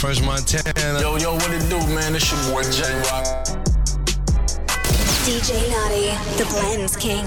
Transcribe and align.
Fresh 0.00 0.20
Montana. 0.22 1.00
Yo, 1.00 1.16
yo, 1.16 1.34
what 1.34 1.50
it 1.52 1.68
do, 1.68 1.78
man? 1.94 2.14
It's 2.14 2.30
your 2.30 2.40
boy 2.52 2.62
J 2.70 2.82
Rock. 3.10 3.24
DJ 5.24 5.68
Naughty, 5.70 6.10
the 6.36 6.44
Blends 6.50 6.96
King. 6.96 7.26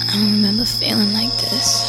I 0.00 0.12
don't 0.12 0.32
remember 0.32 0.64
feeling 0.64 1.12
like 1.12 1.32
this. 1.38 1.87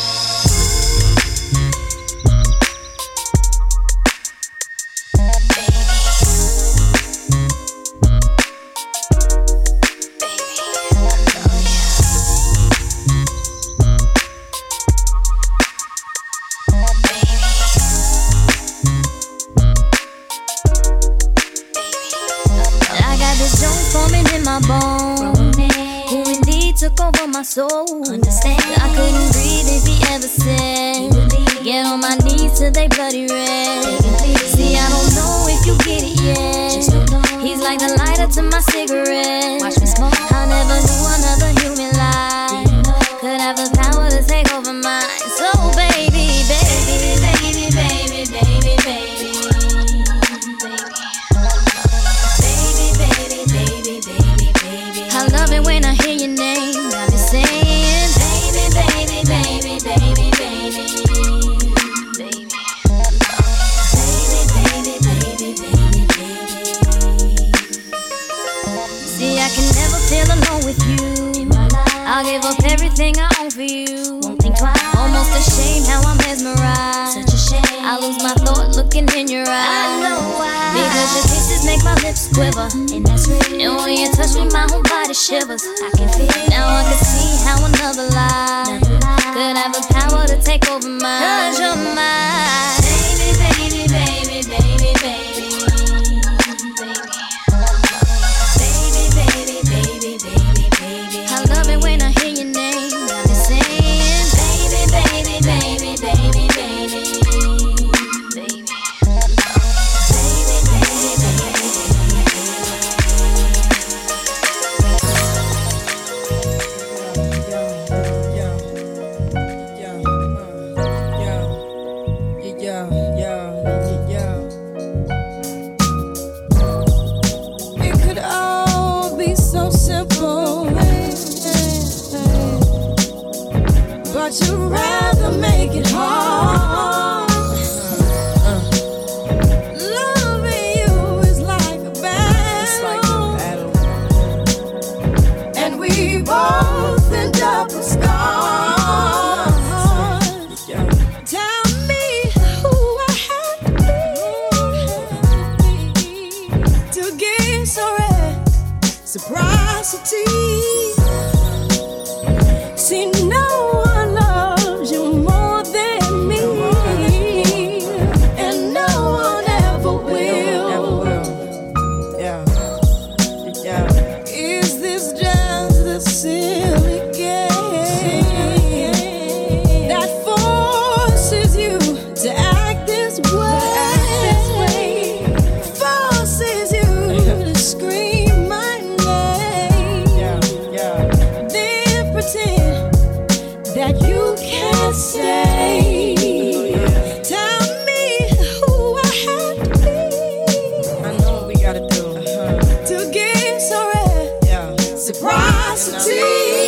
Reciprocity. 205.29 206.58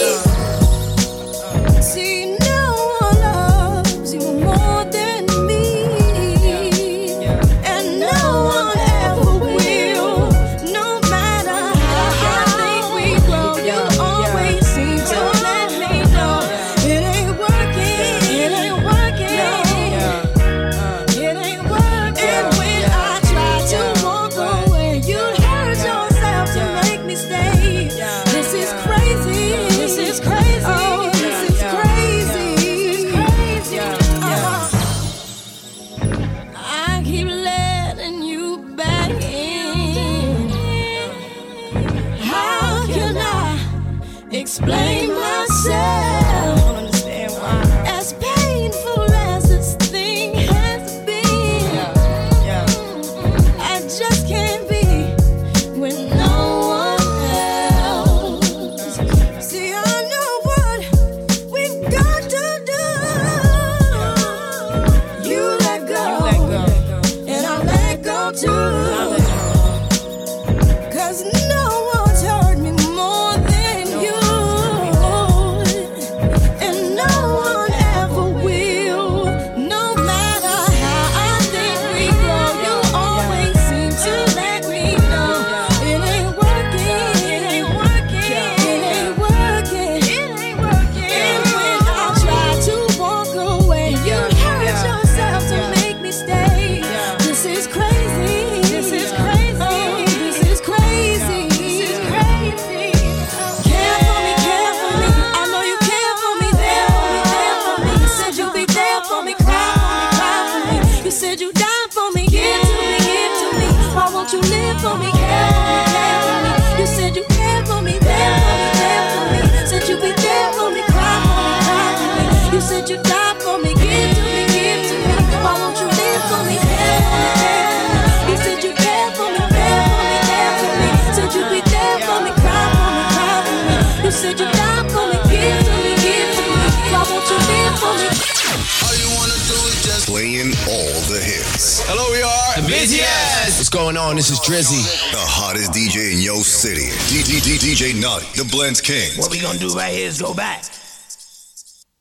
Hello, 141.93 142.07
we 142.09 142.21
are 142.23 142.55
the 142.55 142.73
BTS. 142.73 143.57
What's 143.57 143.67
going 143.67 143.97
on? 143.97 144.15
This 144.15 144.29
is 144.29 144.39
Drizzy. 144.39 144.79
The 145.11 145.17
hottest 145.19 145.73
DJ 145.73 146.13
in 146.13 146.21
your 146.21 146.41
city. 146.41 146.88
DJ 146.88 148.01
Naughty, 148.01 148.27
the 148.33 148.47
Blends 148.49 148.79
King. 148.79 149.11
What 149.19 149.29
we 149.29 149.41
gonna 149.41 149.59
do 149.59 149.75
right 149.75 149.91
here 149.91 150.07
is 150.07 150.21
go 150.21 150.33
back. 150.33 150.63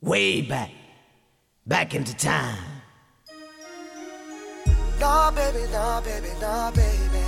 Way 0.00 0.42
back. 0.42 0.70
Back 1.66 1.96
into 1.96 2.16
time. 2.16 2.56
Nah, 5.00 5.32
baby, 5.32 5.66
nah, 5.72 6.00
baby, 6.02 6.28
nah, 6.40 6.70
baby. 6.70 7.25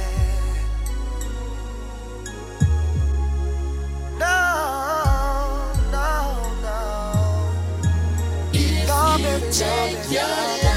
No, 4.20 4.38
no, 5.90 6.54
no. 6.62 7.50
If 8.52 8.86
no, 8.86 9.16
baby, 9.18 9.46
you 9.46 9.52
take 9.52 9.94
no, 9.94 10.02
baby, 10.04 10.14
your 10.14 10.22
life. 10.22 10.71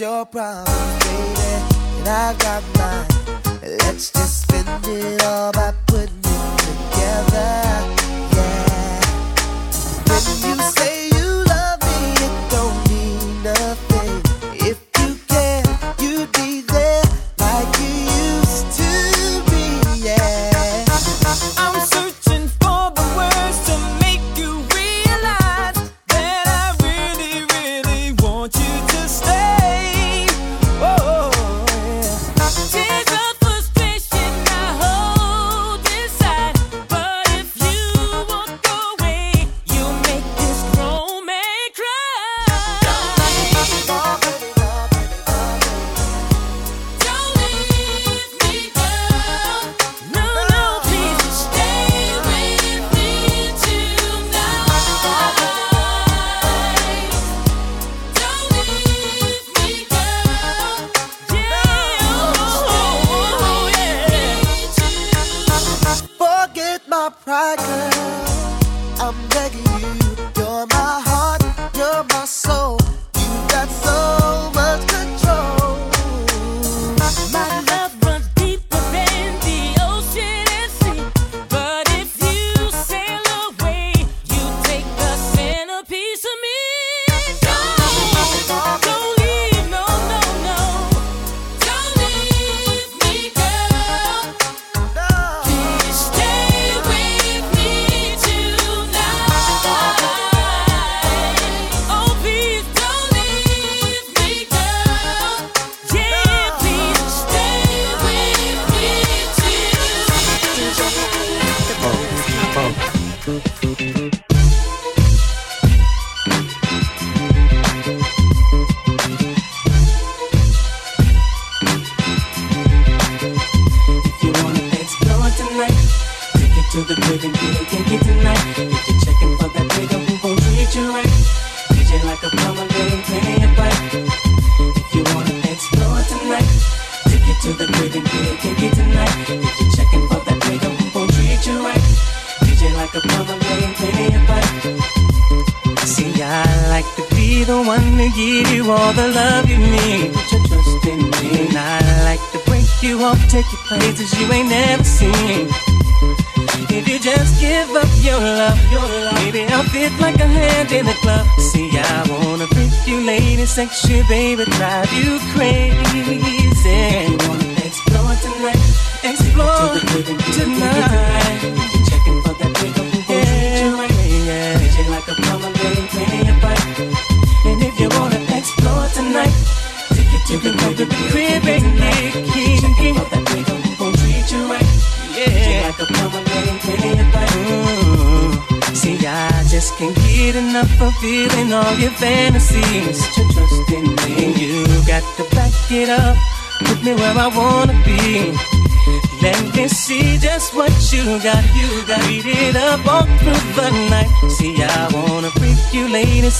your 0.00 0.26
problem, 0.26 0.98
baby, 1.00 1.64
and 1.98 2.08
I 2.08 2.34
got 2.38 2.62
mine. 2.76 3.06
Let's 3.62 4.10
just 4.10 4.42
spend 4.42 4.68
it 4.84 5.22
all 5.24 5.52
by 5.52 5.72
putting 5.86 6.20
it 6.22 6.58
together. 6.92 7.95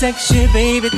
sexy 0.07 0.47
baby 0.53 0.89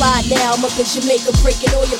Now 0.00 0.52
I'm 0.56 0.64
up 0.64 0.72
in 0.78 0.86
Jamaica 0.86 1.30
breaking 1.42 1.74
all 1.76 1.84
your 1.84 1.99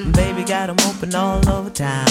Got 0.61 0.69
'em 0.69 0.89
open 0.91 1.15
all 1.15 1.49
over 1.49 1.71
town. 1.71 2.05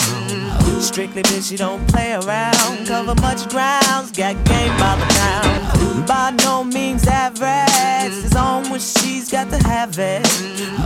Strictly 0.81 1.23
bitch, 1.23 1.53
you 1.53 1.57
don't 1.57 1.87
play 1.87 2.15
around. 2.15 2.85
Cover 2.85 3.15
much 3.21 3.49
grounds, 3.49 4.11
got 4.11 4.35
game 4.45 4.77
by 4.77 4.97
the 5.01 5.07
pound. 5.19 6.05
By 6.05 6.33
no 6.45 6.65
means 6.65 7.07
average. 7.07 8.13
It's 8.25 8.35
on 8.35 8.69
when 8.69 8.81
she's 8.81 9.31
got 9.31 9.51
to 9.51 9.59
have 9.69 9.97
it. 10.01 10.25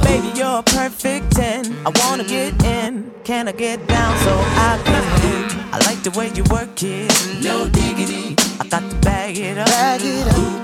Baby, 0.03 0.31
you're 0.39 0.59
a 0.59 0.63
perfect 0.63 1.31
10. 1.31 1.75
I 1.87 1.91
wanna 2.01 2.25
get 2.25 2.53
in. 2.63 3.11
Can 3.25 3.49
I 3.49 3.53
get 3.53 3.89
down 3.89 4.13
so 4.25 4.33
I 4.69 4.79
can? 4.85 5.05
I 5.73 5.79
like 5.89 6.03
the 6.03 6.11
way 6.19 6.31
you 6.35 6.45
work 6.51 6.83
it. 6.83 7.11
No 7.43 7.67
diggity. 7.67 8.37
I 8.61 8.69
got 8.69 8.83
to 8.91 8.97
bag 8.97 9.39
it 9.39 9.57
up. 9.57 9.69
Bag 9.69 10.03
it 10.05 10.27
up. 10.29 10.64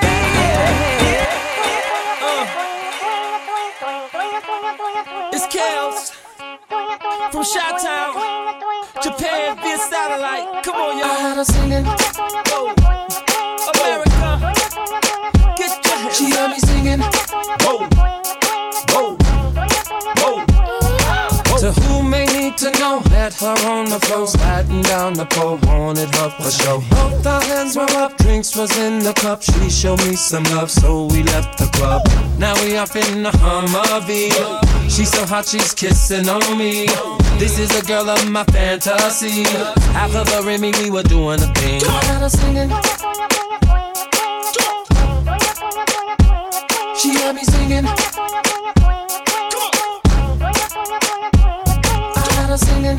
Kels 5.61 6.11
from 7.31 7.43
Chi 7.53 7.67
Town, 7.85 8.13
Japan 9.03 9.57
via 9.61 9.77
satellite. 9.77 10.63
Come 10.63 10.75
on, 10.75 10.97
y'all. 10.97 11.07
I 11.07 11.19
had 11.25 11.37
her 11.37 11.45
singing. 11.45 11.85
Whoa. 12.49 12.73
America, 13.71 14.27
get 15.57 15.71
your 15.85 16.11
She 16.17 16.25
heard 16.35 16.49
me 16.49 16.59
singing. 16.59 17.01
Whoa. 17.65 17.77
Whoa. 18.93 19.17
Whoa. 20.21 20.37
To 21.61 21.71
who 21.81 22.01
may 22.01 22.25
need 22.51 22.57
to 22.57 22.79
know 22.79 22.99
that 23.09 23.33
her 23.35 23.55
on 23.69 23.85
the 23.85 23.99
floor, 23.99 24.27
sliding 24.27 24.81
down 24.81 25.13
the 25.13 25.25
pole, 25.25 25.57
wanted 25.63 26.13
her 26.15 26.29
for 26.31 26.51
show. 26.51 26.79
Both 26.89 27.25
our 27.25 27.41
hands 27.43 27.75
were 27.75 27.91
up, 27.97 28.17
drinks 28.17 28.55
was 28.55 28.75
in 28.77 28.99
the 28.99 29.13
cup. 29.13 29.41
She 29.41 29.69
showed 29.69 29.99
me 30.05 30.15
some 30.15 30.43
love, 30.55 30.69
so 30.71 31.05
we 31.05 31.23
left 31.23 31.57
the 31.57 31.67
club. 31.77 32.01
Now 32.37 32.53
we 32.63 32.77
off 32.77 32.95
in 32.95 33.23
the 33.23 33.31
Humvee. 33.31 34.31
She's 34.89 35.11
so 35.11 35.25
hot, 35.25 35.45
she's 35.45 35.73
kissing 35.73 36.27
on 36.27 36.57
me. 36.57 36.87
This 37.37 37.59
is 37.59 37.71
a 37.77 37.85
girl 37.85 38.09
of 38.09 38.29
my 38.29 38.43
fantasy. 38.45 39.43
Half 39.93 40.15
of 40.15 40.27
her 40.29 40.49
and 40.49 40.61
me, 40.61 40.71
we 40.79 40.89
were 40.89 41.03
doing 41.03 41.39
a 41.41 41.53
thing. 41.53 41.81
Got 41.81 42.03
her 42.05 42.29
singing. 42.29 42.69
She 46.97 47.09
had 47.15 47.35
me 47.35 47.43
singing. 47.43 48.50
Her 52.51 52.57
singing. 52.57 52.97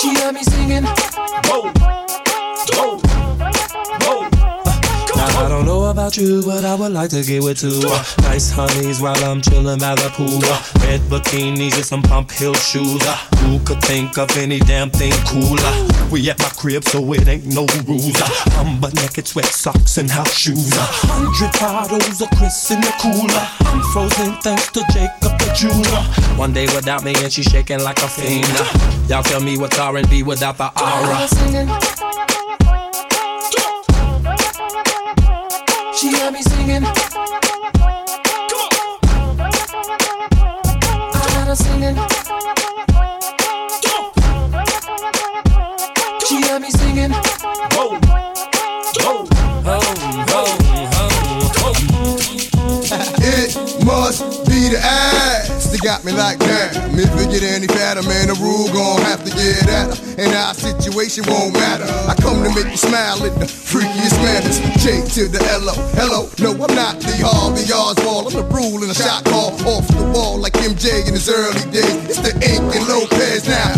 She 0.00 0.08
had 0.18 0.34
me 0.34 0.42
singing. 0.42 0.84
Whoa, 1.46 1.81
about 6.02 6.16
you, 6.16 6.42
but 6.42 6.64
I 6.64 6.74
would 6.74 6.90
like 6.90 7.10
to 7.10 7.22
get 7.22 7.44
with 7.44 7.60
two 7.60 7.80
uh, 7.86 8.04
nice 8.22 8.50
honeys 8.50 9.00
while 9.00 9.16
I'm 9.24 9.40
chilling 9.40 9.78
by 9.78 9.94
the 9.94 10.10
pool. 10.10 10.42
Red 10.82 11.00
bikinis 11.02 11.76
and 11.76 11.84
some 11.84 12.02
pump 12.02 12.32
heel 12.32 12.54
shoes. 12.54 13.02
Who 13.38 13.60
could 13.60 13.80
think 13.82 14.18
of 14.18 14.36
any 14.36 14.58
damn 14.58 14.90
thing 14.90 15.12
cooler? 15.30 15.72
We 16.10 16.28
at 16.28 16.40
my 16.40 16.48
crib, 16.58 16.82
so 16.82 17.12
it 17.12 17.28
ain't 17.28 17.46
no 17.46 17.66
rules. 17.86 18.20
I'm 18.58 18.80
butt 18.80 18.96
naked, 18.96 19.28
sweat 19.28 19.46
socks 19.46 19.96
and 19.98 20.10
house 20.10 20.34
shoes. 20.34 20.72
Hundred 20.74 21.52
bottles 21.60 22.20
of 22.20 22.30
Chris 22.36 22.70
in 22.72 22.80
the 22.80 22.92
cooler. 22.98 23.46
I'm 23.70 23.80
frozen 23.92 24.34
thanks 24.42 24.72
to 24.72 24.82
Jacob 24.92 25.38
the 25.38 25.54
jeweler. 25.54 26.02
One 26.36 26.52
day 26.52 26.66
without 26.74 27.04
me 27.04 27.14
and 27.22 27.32
she 27.32 27.44
shaking 27.44 27.80
like 27.80 28.02
a 28.02 28.08
fiend. 28.08 28.48
Y'all 29.08 29.22
tell 29.22 29.40
me 29.40 29.56
what's 29.56 29.78
R&B 29.78 30.24
without 30.24 30.58
the 30.58 30.66
aura. 30.82 32.31
She 36.22 36.26
had 36.26 36.34
me 36.34 36.42
singing. 36.42 36.84
I 36.84 36.86
got 41.34 41.48
her 41.48 41.56
singing. 41.56 41.96
She 46.28 46.36
had 46.46 46.62
me 46.62 46.70
singing. 46.70 47.10
Whoa, 47.72 47.98
whoa, 49.02 49.26
ho, 49.64 49.78
ho, 50.30 50.44
ho, 50.92 51.06
ho. 51.58 51.68
It 53.18 53.50
must 53.84 54.22
be 54.46 54.60
the 54.68 54.78
ass 54.80 55.21
that 55.21 55.21
got 55.82 56.04
me 56.04 56.12
like 56.12 56.38
that. 56.38 56.78
If 56.94 57.10
it 57.18 57.30
get 57.30 57.42
any 57.42 57.66
fatter, 57.66 58.02
man, 58.06 58.30
the 58.30 58.38
rule 58.38 58.70
gon' 58.70 59.02
have 59.02 59.24
to 59.26 59.30
get 59.34 59.66
at 59.66 59.90
her. 59.90 59.98
And 60.22 60.30
our 60.34 60.54
situation 60.54 61.24
won't 61.26 61.52
matter. 61.54 61.84
I 62.06 62.14
come 62.14 62.42
to 62.46 62.50
make 62.54 62.70
you 62.70 62.78
smile 62.78 63.18
in 63.26 63.34
the 63.42 63.50
freakiest 63.50 64.14
manners. 64.22 64.62
J 64.78 65.02
to 65.18 65.28
the 65.28 65.42
L-O, 65.58 65.74
hello. 65.98 66.30
No, 66.38 66.54
I'm 66.54 66.74
not 66.74 67.02
the 67.02 67.18
Harvey 67.26 67.66
Oswald. 67.74 68.30
I'm 68.30 68.34
the 68.38 68.46
rule 68.54 68.82
in 68.84 68.90
a 68.90 68.94
shot 68.94 69.24
call 69.24 69.50
off 69.66 69.86
the 69.88 70.06
wall 70.14 70.38
like 70.38 70.54
MJ 70.54 71.06
in 71.08 71.14
his 71.14 71.28
early 71.28 71.66
days. 71.74 72.14
It's 72.14 72.22
the 72.22 72.32
Inc 72.46 72.62
and 72.62 72.86
Lopez 72.86 73.48
now. 73.50 73.74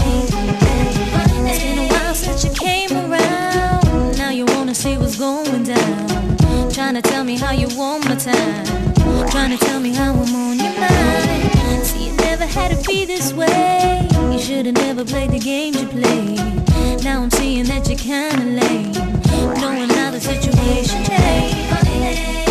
It's 1.49 1.64
been 1.64 1.79
a 1.79 1.88
while 1.88 2.14
since 2.14 2.45
you 2.45 2.53
came 2.53 2.93
around. 2.93 4.19
Now 4.19 4.31
you 4.31 4.45
wanna 4.45 4.75
see 4.75 4.99
what's 4.99 5.17
going 5.17 5.64
down. 5.64 6.71
Trying 6.71 6.95
to 6.95 7.03
tell 7.03 7.25
me 7.25 7.38
how 7.38 7.53
you 7.53 7.69
want 7.79 8.05
my 8.05 8.17
time. 8.17 8.93
Trying 9.31 9.57
to 9.57 9.64
tell 9.64 9.81
me 9.81 9.95
how 9.95 10.12
I'm 10.12 10.35
on 10.35 10.59
your 10.59 10.74
had 12.55 12.71
to 12.71 12.88
be 12.88 13.05
this 13.05 13.33
way. 13.33 14.09
You 14.31 14.38
should've 14.38 14.75
never 14.75 15.05
played 15.05 15.31
the 15.31 15.38
games 15.38 15.81
you 15.81 15.88
played. 15.88 17.03
Now 17.03 17.23
I'm 17.23 17.31
seeing 17.31 17.64
that 17.67 17.88
you're 17.88 17.99
kinda 17.99 18.45
lame. 18.45 18.93
Knowing 19.61 19.90
how 19.90 20.11
the 20.11 20.21
situation 20.21 21.05
changed. 21.05 22.43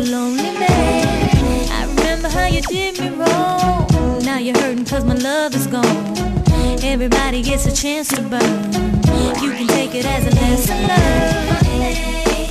A 0.00 0.04
lonely 0.04 0.50
man. 0.58 1.68
I 1.70 1.84
remember 1.94 2.28
how 2.28 2.46
you 2.46 2.62
did 2.62 2.98
me 3.00 3.10
wrong. 3.10 3.86
Now 4.24 4.38
you're 4.38 4.56
hurting 4.58 4.84
cause 4.84 5.04
my 5.04 5.14
love 5.14 5.54
is 5.54 5.66
gone. 5.66 6.16
Everybody 6.82 7.42
gets 7.42 7.66
a 7.66 7.72
chance 7.74 8.08
to 8.08 8.22
burn. 8.22 8.72
You 9.42 9.50
can 9.52 9.66
take 9.68 9.94
it 9.94 10.06
as 10.06 10.26
a 10.26 10.30
lesson 10.30 10.78
learned. 10.88 12.49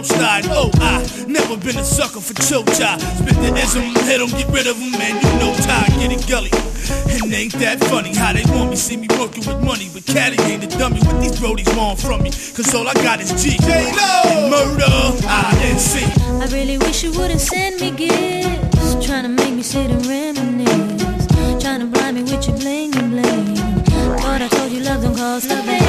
Test 0.00 0.12
the. 0.12 0.48
Oh, 0.50 0.70
I 0.80 1.04
never 1.26 1.56
been 1.56 1.76
a 1.76 1.84
sucker 1.84 2.20
for 2.20 2.34
choke 2.42 2.66
chai. 2.78 2.96
Spit 2.98 3.36
the 3.36 3.52
ism, 3.60 3.82
hit 4.06 4.20
'em, 4.20 4.30
get 4.30 4.48
rid 4.48 4.66
of 4.66 4.80
'em, 4.80 4.92
man. 4.92 5.20
You 5.20 5.32
know 5.38 5.52
Ty, 5.66 5.88
get 5.98 6.12
it 6.12 6.26
gully. 6.26 6.50
And 7.10 7.32
ain't 7.34 7.52
that 7.60 7.82
funny 7.84 8.14
how 8.14 8.32
they 8.32 8.44
want 8.54 8.70
me, 8.70 8.76
see 8.76 8.96
me 8.96 9.08
working 9.18 9.44
with 9.44 9.60
money, 9.62 9.90
but 9.92 10.04
Caddy 10.06 10.40
ain't 10.50 10.64
a 10.64 10.66
dummy. 10.78 11.00
What 11.00 11.20
these 11.20 11.38
brodies 11.38 11.70
want 11.76 12.00
from 12.00 12.22
me? 12.22 12.30
Cause 12.30 12.74
all 12.74 12.88
I 12.88 12.94
got 12.94 13.20
is 13.20 13.32
G. 13.42 13.58
Murder, 13.60 14.00
I 14.00 14.22
and 14.32 14.50
murder, 14.50 14.92
I-N-C. 15.28 15.94
I 16.40 16.46
really 16.56 16.78
wish 16.78 17.02
you 17.04 17.12
wouldn't 17.12 17.40
send 17.40 17.80
me 17.80 17.90
gifts. 17.90 19.06
Trying 19.06 19.24
to 19.24 19.28
make 19.28 19.54
me 19.54 19.62
sit 19.62 19.90
and 19.90 20.04
reminisce. 20.06 21.26
Trying 21.62 21.80
to 21.80 21.86
blind 21.86 22.16
me 22.16 22.22
with 22.22 22.46
your 22.48 22.56
bling 22.58 22.96
and 22.96 23.10
bling. 23.12 23.56
Thought 24.22 24.42
I 24.42 24.48
told 24.48 24.72
you 24.72 24.80
love 24.80 25.02
don't 25.02 25.16
cost 25.16 25.50
a 25.50 25.81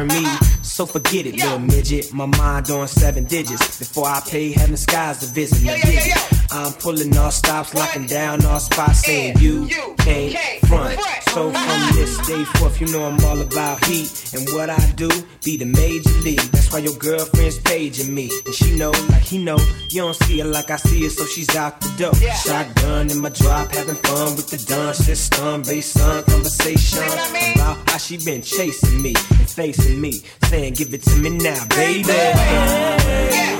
me. 0.00 0.24
So 0.62 0.86
forget 0.86 1.26
it, 1.26 1.36
little 1.36 1.58
midget. 1.58 2.12
My 2.12 2.26
mind 2.26 2.70
on 2.70 2.88
seven 2.88 3.24
digits. 3.24 3.78
Before 3.78 4.06
I 4.06 4.20
pay 4.20 4.52
heaven 4.52 4.76
skies 4.76 5.18
to 5.20 5.26
visit. 5.26 6.31
I'm 6.52 6.72
pulling 6.74 7.16
all 7.16 7.30
stops, 7.30 7.72
locking 7.74 8.06
down 8.06 8.44
all 8.44 8.60
spots, 8.60 9.06
saying 9.06 9.38
you 9.38 9.66
can't 9.98 10.36
front. 10.66 11.00
So 11.30 11.50
from 11.50 11.96
this 11.96 12.18
day 12.26 12.44
forth, 12.44 12.78
you 12.78 12.88
know 12.88 13.06
I'm 13.06 13.24
all 13.24 13.40
about 13.40 13.82
heat. 13.86 14.34
And 14.34 14.46
what 14.50 14.68
I 14.68 14.92
do, 14.96 15.08
be 15.42 15.56
the 15.56 15.64
major 15.64 16.10
league. 16.20 16.40
That's 16.52 16.70
why 16.70 16.80
your 16.80 16.94
girlfriend's 16.96 17.58
paging 17.60 18.14
me. 18.14 18.30
And 18.44 18.54
she 18.54 18.76
know, 18.76 18.90
like 19.08 19.22
he 19.22 19.38
know, 19.42 19.56
you 19.88 20.02
don't 20.02 20.14
see 20.14 20.40
her 20.40 20.44
like 20.44 20.70
I 20.70 20.76
see 20.76 21.04
her, 21.04 21.10
so 21.10 21.24
she's 21.24 21.56
out 21.56 21.80
the 21.80 21.88
door. 21.96 22.14
Shotgun 22.14 23.10
in 23.10 23.18
my 23.18 23.30
drop, 23.30 23.72
having 23.72 23.96
fun 23.96 24.36
with 24.36 24.50
the 24.50 24.58
dun 24.68 24.92
system. 24.92 25.62
Based 25.62 25.98
on 26.00 26.22
conversation 26.24 27.04
about 27.54 27.78
how 27.88 27.96
she 27.96 28.18
been 28.18 28.42
chasing 28.42 29.00
me 29.00 29.14
and 29.14 29.48
facing 29.48 29.98
me. 30.00 30.22
Saying, 30.44 30.74
give 30.74 30.92
it 30.92 31.02
to 31.04 31.16
me 31.16 31.30
now, 31.30 31.64
baby. 31.68 32.12
Satisfy 32.12 33.51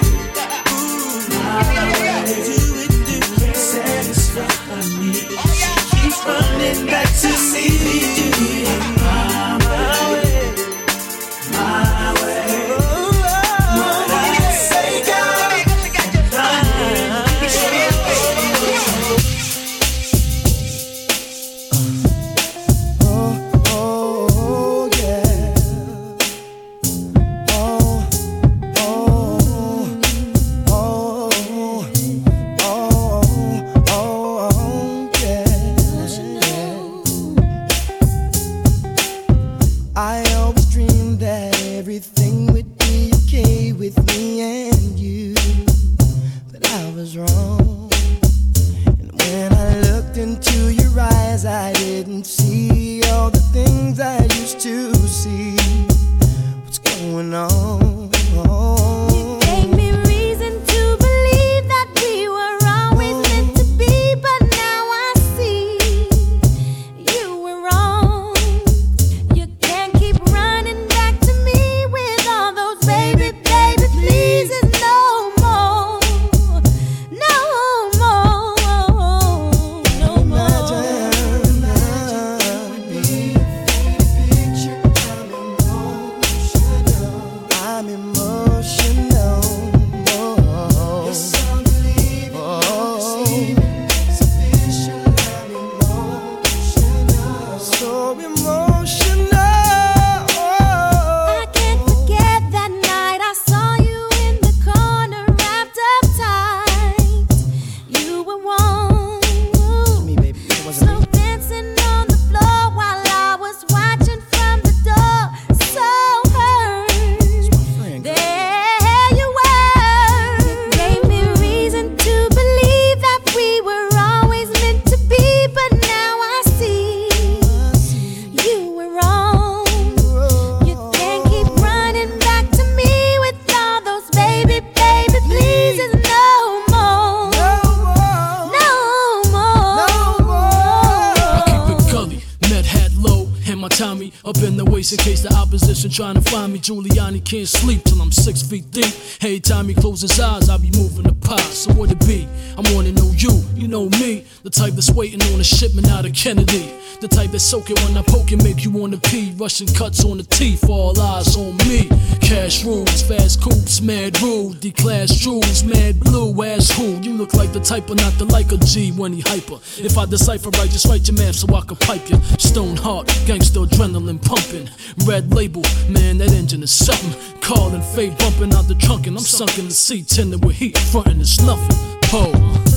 Russian 159.53 159.75
cuts 159.75 160.03
on 160.03 160.17
the 160.17 160.23
teeth, 160.23 160.67
all 160.67 160.99
eyes 160.99 161.37
on 161.37 161.55
me. 161.69 161.87
Cash 162.23 162.65
rules, 162.65 163.03
fast 163.03 163.43
coops, 163.43 163.83
mad 163.83 164.19
rude. 164.23 164.61
D-class 164.61 165.15
jewels, 165.15 165.63
mad 165.63 166.01
blue, 166.01 166.43
ass 166.43 166.71
who? 166.71 166.99
You 167.03 167.13
look 167.13 167.35
like 167.35 167.53
the 167.53 167.61
type 167.61 167.91
of 167.91 167.97
not 167.97 168.15
the 168.15 168.25
like 168.25 168.51
a 168.51 168.57
G 168.57 168.93
when 168.93 169.13
he 169.13 169.21
hyper. 169.21 169.57
If 169.77 169.99
I 169.99 170.07
decipher 170.07 170.49
right, 170.57 170.71
just 170.71 170.87
write 170.87 171.07
your 171.07 171.19
math 171.19 171.35
so 171.35 171.55
I 171.55 171.61
can 171.67 171.77
pipe 171.77 172.09
you. 172.09 172.17
Stone 172.39 172.79
heart, 172.79 173.09
gangster 173.27 173.61
adrenaline 173.61 174.25
pumping. 174.25 174.71
Red 175.07 175.35
label, 175.35 175.65
man, 175.91 176.17
that 176.17 176.33
engine 176.33 176.63
is 176.63 176.73
something. 176.73 177.13
Calling 177.43 177.83
fate 177.95 178.19
bumping 178.19 178.55
out 178.55 178.69
the 178.69 178.75
trunk, 178.77 179.07
and 179.07 179.19
I'm 179.19 179.23
sunk 179.23 179.59
in 179.59 179.67
the 179.67 179.75
seat, 179.75 180.09
tending 180.09 180.41
with 180.41 180.57
heat, 180.57 180.79
frontin' 180.79 181.21
is 181.21 181.39
nothing. 181.45 181.77
Oh. 182.15 182.72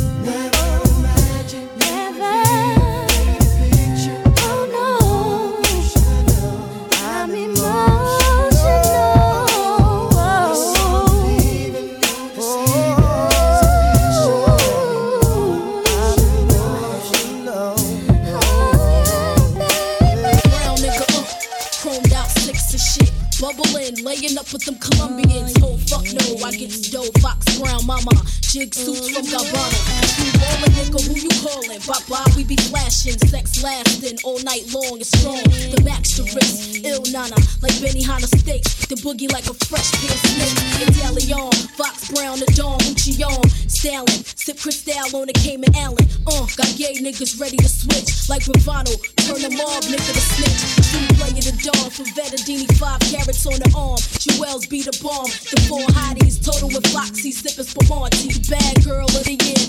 Boogie 39.05 39.31
like 39.31 39.45
a 39.45 39.53
fresh 39.69 39.91
pair 40.01 40.09
of 40.09 40.17
snakes. 40.17 40.97
Italian, 40.97 41.51
Fox 41.77 42.09
Brown, 42.09 42.39
the 42.39 42.49
Dawn, 42.57 42.79
Gucci 42.79 43.21
on. 43.21 43.45
Stalin, 43.69 44.25
sip 44.33 44.57
Cristal 44.57 45.13
on 45.13 45.29
the 45.29 45.33
Cayman 45.45 45.69
Allen. 45.77 46.01
Uh, 46.25 46.49
got 46.57 46.73
gay 46.73 46.97
niggas 46.97 47.37
ready 47.39 47.57
to 47.57 47.69
switch. 47.69 48.09
Like 48.33 48.41
Gravano, 48.41 48.89
turn 49.21 49.45
them 49.45 49.53
mob 49.61 49.85
nigga 49.85 50.09
to 50.09 50.23
snitch. 50.33 50.89
True 50.89 51.05
player 51.21 51.37
the 51.37 51.53
dawn 51.61 51.93
for 51.93 52.01
Vettadini, 52.17 52.65
five 52.81 52.97
carats 53.05 53.45
on 53.45 53.61
the 53.61 53.69
arm. 53.77 54.01
Jewels 54.17 54.65
be 54.65 54.81
the 54.81 54.97
bomb. 55.05 55.29
The 55.53 55.61
four 55.69 55.85
hotties, 55.93 56.41
total 56.41 56.73
with 56.73 56.87
Foxy, 56.89 57.29
sipping 57.29 57.69
Spumante. 57.69 58.25
The 58.25 58.57
bad 58.57 58.81
girl 58.81 59.05
of 59.05 59.21
the 59.21 59.37
year, 59.37 59.64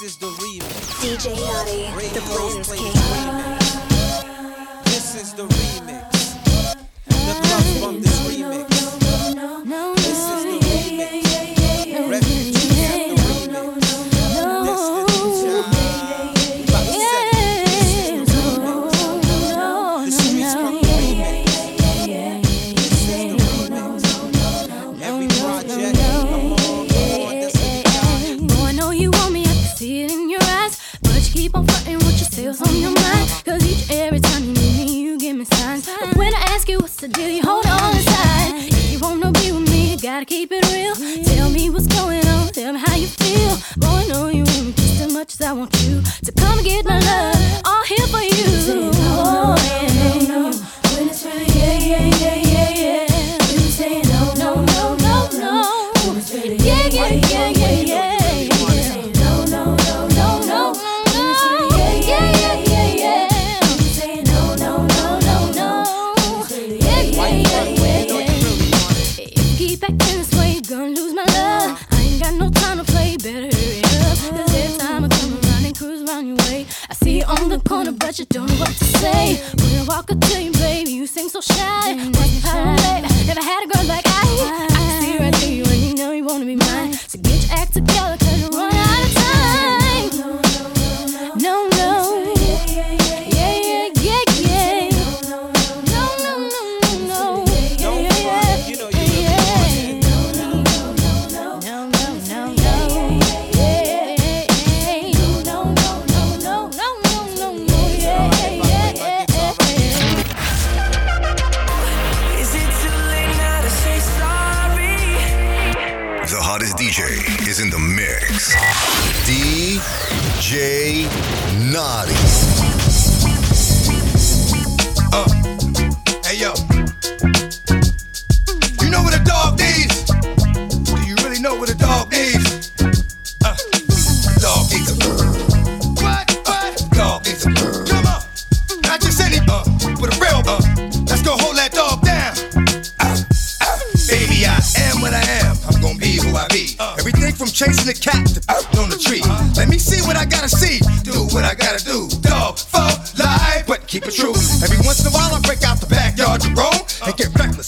this 0.00 0.10
is 0.10 0.16
the 0.16 0.26
remix. 0.26 0.64
DJ 1.00 1.36
Naughty, 1.36 2.08
the 2.14 2.20
Players 2.22 2.72
King. 2.72 2.93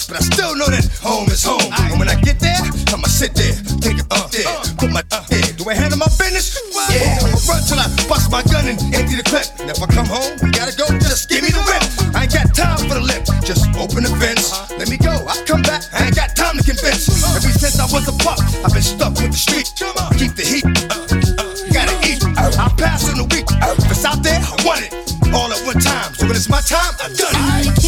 but 0.08 0.16
I 0.16 0.22
still 0.22 0.54
know 0.54 0.70
that 0.70 0.86
home 1.02 1.26
is 1.28 1.42
home. 1.42 1.66
Aye. 1.74 1.90
And 1.90 1.98
when 1.98 2.08
I 2.08 2.18
get 2.22 2.38
there, 2.38 2.58
I'ma 2.94 3.10
sit 3.10 3.34
there, 3.34 3.54
take 3.82 3.98
it 3.98 4.08
up 4.14 4.30
there, 4.30 4.46
put 4.78 4.90
my 4.90 5.02
uh, 5.10 5.22
there. 5.28 5.50
Do 5.58 5.66
I 5.68 5.74
handle 5.74 5.98
my 5.98 6.10
business? 6.14 6.58
Yeah. 6.90 7.18
I'ma 7.26 7.38
run 7.50 7.62
till 7.66 7.80
I 7.80 7.88
bust 8.06 8.30
my 8.30 8.42
gun 8.46 8.70
and 8.70 8.78
empty 8.94 9.18
the 9.18 9.26
clip. 9.26 9.46
And 9.58 9.70
if 9.70 9.82
I 9.82 9.86
come 9.90 10.06
home, 10.06 10.38
I 10.42 10.50
gotta 10.54 10.74
go, 10.78 10.86
just 11.02 11.28
give 11.28 11.42
me 11.42 11.50
the 11.50 11.62
whip. 11.66 11.82
I 12.14 12.24
ain't 12.24 12.32
got 12.32 12.54
time 12.54 12.78
for 12.86 12.94
the 12.94 13.04
lip, 13.04 13.26
just 13.42 13.66
open 13.74 14.06
the 14.06 14.12
fence. 14.22 14.54
Let 14.78 14.88
me 14.88 14.96
go, 14.96 15.12
I 15.26 15.34
come 15.44 15.62
back, 15.62 15.82
I 15.92 16.06
ain't 16.06 16.16
got 16.16 16.36
time 16.38 16.56
to 16.56 16.62
convince. 16.62 17.10
Every 17.34 17.52
since 17.52 17.78
I 17.82 17.86
was 17.90 18.06
a 18.06 18.14
pup, 18.22 18.38
I've 18.62 18.72
been 18.72 18.86
stuck 18.86 19.18
with 19.18 19.34
the 19.34 19.40
street. 19.40 19.66
Keep 20.16 20.38
the 20.38 20.46
heat, 20.46 20.66
uh, 20.92 21.06
uh, 21.40 21.50
gotta 21.74 21.96
eat. 22.06 22.22
I 22.38 22.70
pass 22.78 23.10
in 23.10 23.18
the 23.18 23.26
week, 23.34 23.50
uh, 23.58 23.74
if 23.76 23.90
it's 23.90 24.04
out 24.04 24.22
there, 24.22 24.38
I 24.38 24.54
want 24.64 24.86
it. 24.86 24.92
All 25.34 25.52
at 25.52 25.60
one 25.66 25.80
time, 25.82 26.14
so 26.14 26.26
when 26.26 26.36
it's 26.36 26.48
my 26.48 26.60
time, 26.60 26.94
I 27.02 27.08
done 27.12 27.34
it. 27.34 27.85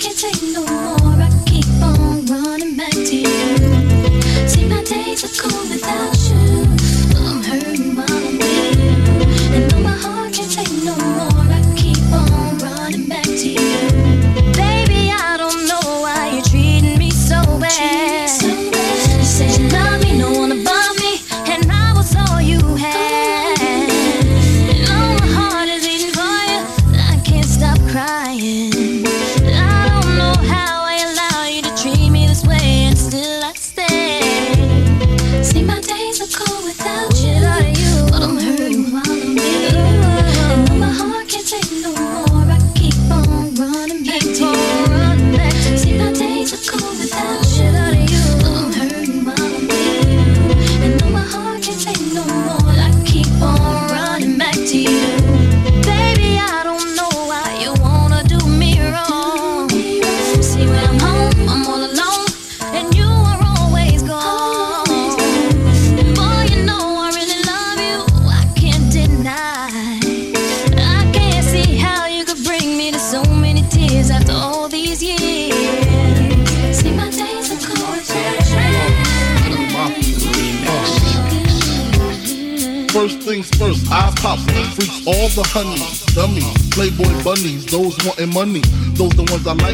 can't 0.00 0.16
take 0.16 0.39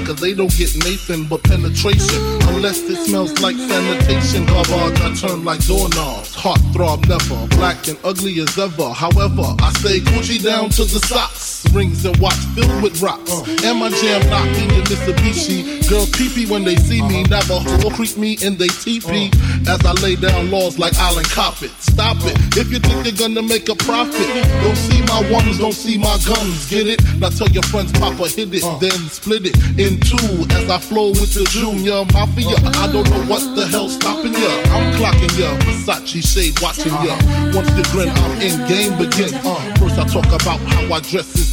cause 0.07 0.21
they 0.21 0.33
don't 0.33 0.55
get 0.57 0.75
Nathan 0.85 1.25
but 1.25 1.43
penetration. 1.43 2.23
Unless 2.55 2.79
it 2.89 2.97
smells 3.07 3.39
like 3.41 3.57
sanitation. 3.57 4.47
Garbage, 4.47 5.01
I 5.01 5.15
turn 5.15 5.45
like 5.45 5.65
doorknobs. 5.67 6.35
Heart 6.35 6.61
throb 6.73 7.07
never, 7.09 7.47
black 7.57 7.89
and 7.89 7.99
ugly 8.05 8.39
as 8.41 8.57
ever. 8.57 8.91
However, 8.91 9.55
I 9.59 9.73
stay 9.81 10.01
Gucci 10.01 10.43
down 10.43 10.71
to 10.71 10.85
the 10.85 11.01
socks. 11.11 11.67
Rings 11.75 12.05
and 12.05 12.17
watch 12.19 12.39
filled 12.55 12.83
with 12.83 13.03
rocks. 13.03 13.33
And 13.65 13.81
my 13.81 13.91
jam 13.91 14.23
knocking 14.31 14.71
in 14.71 14.85
Mitsubishi. 14.87 15.89
Girls 15.91 16.11
peepee 16.11 16.49
when 16.49 16.65
they 16.65 16.77
see 16.77 17.03
me, 17.03 17.25
will 17.83 17.91
creep 17.91 18.17
me 18.17 18.39
in 18.43 18.57
they 18.57 18.69
teepee. 18.69 19.31
As 19.67 19.85
I 19.85 19.93
lay 20.03 20.15
down 20.15 20.51
laws 20.51 20.79
like 20.79 20.95
Island 20.97 21.27
Coppet. 21.27 21.71
Stop 22.07 22.23
it. 22.31 22.39
If 22.57 22.71
you 22.71 22.79
think 22.79 23.05
you're 23.05 23.19
gonna 23.19 23.43
make 23.43 23.69
a 23.69 23.75
profit, 23.75 24.31
don't 24.63 24.77
see 24.77 25.03
my 25.11 25.29
ones, 25.29 25.59
don't 25.59 25.75
see 25.75 25.99
my 25.99 26.17
guns. 26.23 26.71
Get 26.71 26.87
it? 26.87 27.03
Now 27.19 27.31
tell 27.31 27.49
your 27.49 27.65
friends, 27.65 27.91
Papa 27.99 28.29
hit 28.29 28.55
it, 28.55 28.63
then 28.79 29.11
split 29.11 29.43
it 29.43 29.57
in 29.75 29.99
two. 29.99 30.47
As 30.55 30.71
I 30.71 30.79
flow 30.79 31.11
with 31.11 31.35
the 31.35 31.43
Junior 31.51 32.07
Mafia, 32.15 32.63
I 32.79 32.87
don't 32.93 33.11
know 33.11 33.25
what 33.27 33.43
the 33.57 33.67
hell's 33.67 33.95
stopping 33.95 34.35
ya. 34.35 34.55
I'm 34.71 34.95
clocking 34.95 35.35
ya, 35.35 35.51
Versace 35.67 36.23
shade 36.23 36.55
watching 36.63 36.95
ya. 37.03 37.19
Once 37.51 37.75
you 37.75 37.83
grin, 37.91 38.09
I'm 38.09 38.39
in 38.39 38.55
game 38.71 38.95
begin. 39.03 39.35
Uh, 39.43 39.59
first 39.75 39.99
I 39.99 40.07
talk 40.07 40.31
about 40.31 40.63
how 40.63 40.95
I 40.95 41.01
dress 41.01 41.27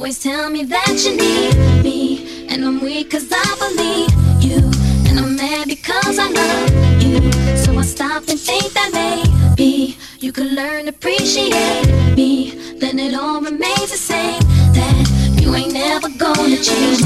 Always 0.00 0.18
tell 0.18 0.48
me 0.48 0.64
that 0.64 0.96
you 1.04 1.14
need 1.14 1.84
me. 1.84 2.46
And 2.48 2.64
I'm 2.64 2.80
weak 2.80 3.10
cause 3.10 3.28
I 3.30 3.48
believe 3.60 4.10
you. 4.42 4.56
And 5.06 5.20
I'm 5.20 5.36
mad 5.36 5.68
because 5.68 6.18
I 6.18 6.26
love 6.30 7.02
you. 7.02 7.30
So 7.54 7.76
I 7.76 7.82
stop 7.82 8.26
and 8.28 8.40
think 8.40 8.72
that 8.72 8.90
maybe 8.94 9.98
you 10.18 10.32
could 10.32 10.52
learn 10.52 10.84
to 10.84 10.88
appreciate 10.88 11.84
me. 12.16 12.52
Then 12.80 12.98
it 12.98 13.12
all 13.12 13.42
remains 13.42 13.90
the 13.90 14.00
same. 14.12 14.40
That 14.72 14.96
you 15.38 15.54
ain't 15.54 15.74
never 15.74 16.08
gonna 16.08 16.56
change. 16.56 17.00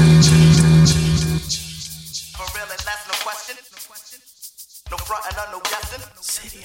For 2.31 2.47
real, 2.55 2.69
and 2.71 2.83
that's 2.87 3.03
no 3.11 3.15
question. 3.27 3.57
No 4.89 4.97
front 5.03 5.25
and 5.27 5.51
no 5.51 5.59
guessing. 5.67 6.03
City 6.21 6.63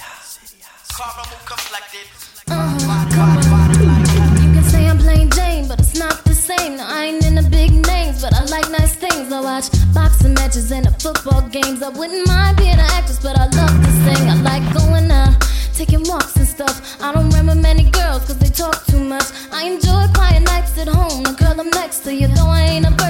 Caramel 0.96 1.40
complected. 1.44 2.06
You 2.46 3.39
Watch 9.43 9.70
boxing 9.95 10.34
matches 10.34 10.70
and 10.70 10.84
the 10.84 10.93
football 11.01 11.41
games. 11.49 11.82
I 11.82 11.88
wouldn't 11.88 12.28
mind 12.28 12.59
being 12.59 12.74
an 12.74 12.80
actress, 12.80 13.18
but 13.20 13.38
I 13.38 13.47
love 13.47 13.72
to 13.84 13.91
sing. 14.05 14.28
I 14.28 14.34
like 14.43 14.62
going 14.74 15.11
out, 15.11 15.34
taking 15.72 16.03
walks 16.05 16.36
and 16.36 16.47
stuff. 16.47 17.01
I 17.01 17.12
don't 17.14 17.30
remember 17.30 17.55
many 17.55 17.84
girls, 17.91 18.26
cause 18.26 18.38
they 18.38 18.51
talk 18.51 18.84
too 18.84 19.01
much. 19.01 19.24
I 19.51 19.64
enjoy 19.64 20.12
quiet 20.12 20.43
nights 20.43 20.76
at 20.76 20.88
home. 20.88 21.22
The 21.22 21.32
girl 21.32 21.59
I'm 21.59 21.70
next 21.70 22.01
to 22.05 22.14
you, 22.14 22.28
though 22.28 22.53
I 22.53 22.61
ain't 22.62 22.86
a 22.86 22.91
virgin, 22.91 23.09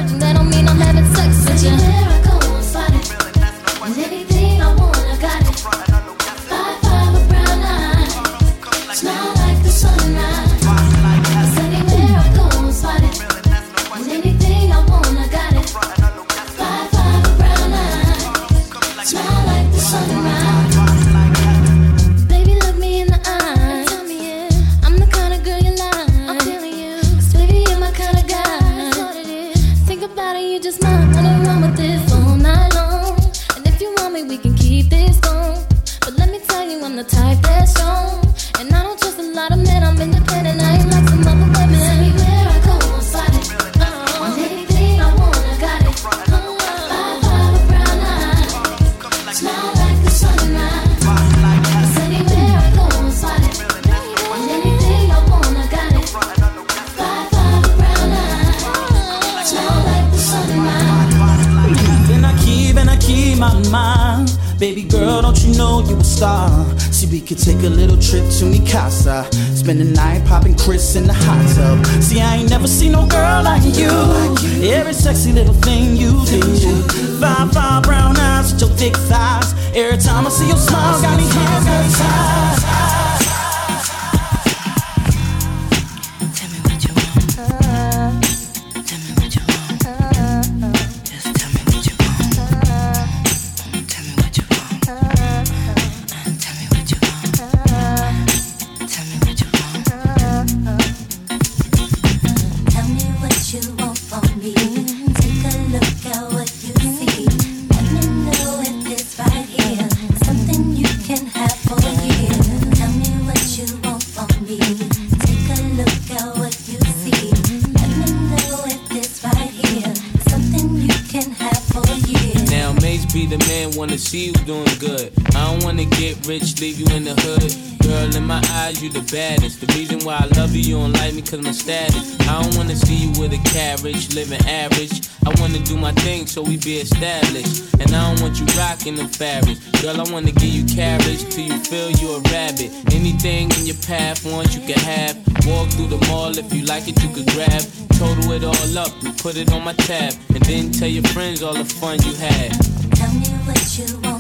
you 147.03 147.09
could 147.15 147.27
grab. 147.33 147.63
Total 147.99 148.33
it 148.33 148.45
all 148.45 148.79
up 148.79 148.93
and 149.03 149.17
put 149.19 149.37
it 149.37 149.53
on 149.53 149.65
my 149.65 149.73
tab. 149.73 150.15
And 150.35 150.43
then 150.45 150.71
tell 150.73 150.89
your 150.89 151.05
friends 151.15 151.43
all 151.43 151.55
the 151.55 151.65
fun 151.65 151.99
you 152.03 152.15
had. 152.15 152.53
Tell 152.95 153.13
me 153.13 153.29
what 153.47 153.79
you 153.79 153.99
want. 154.01 154.20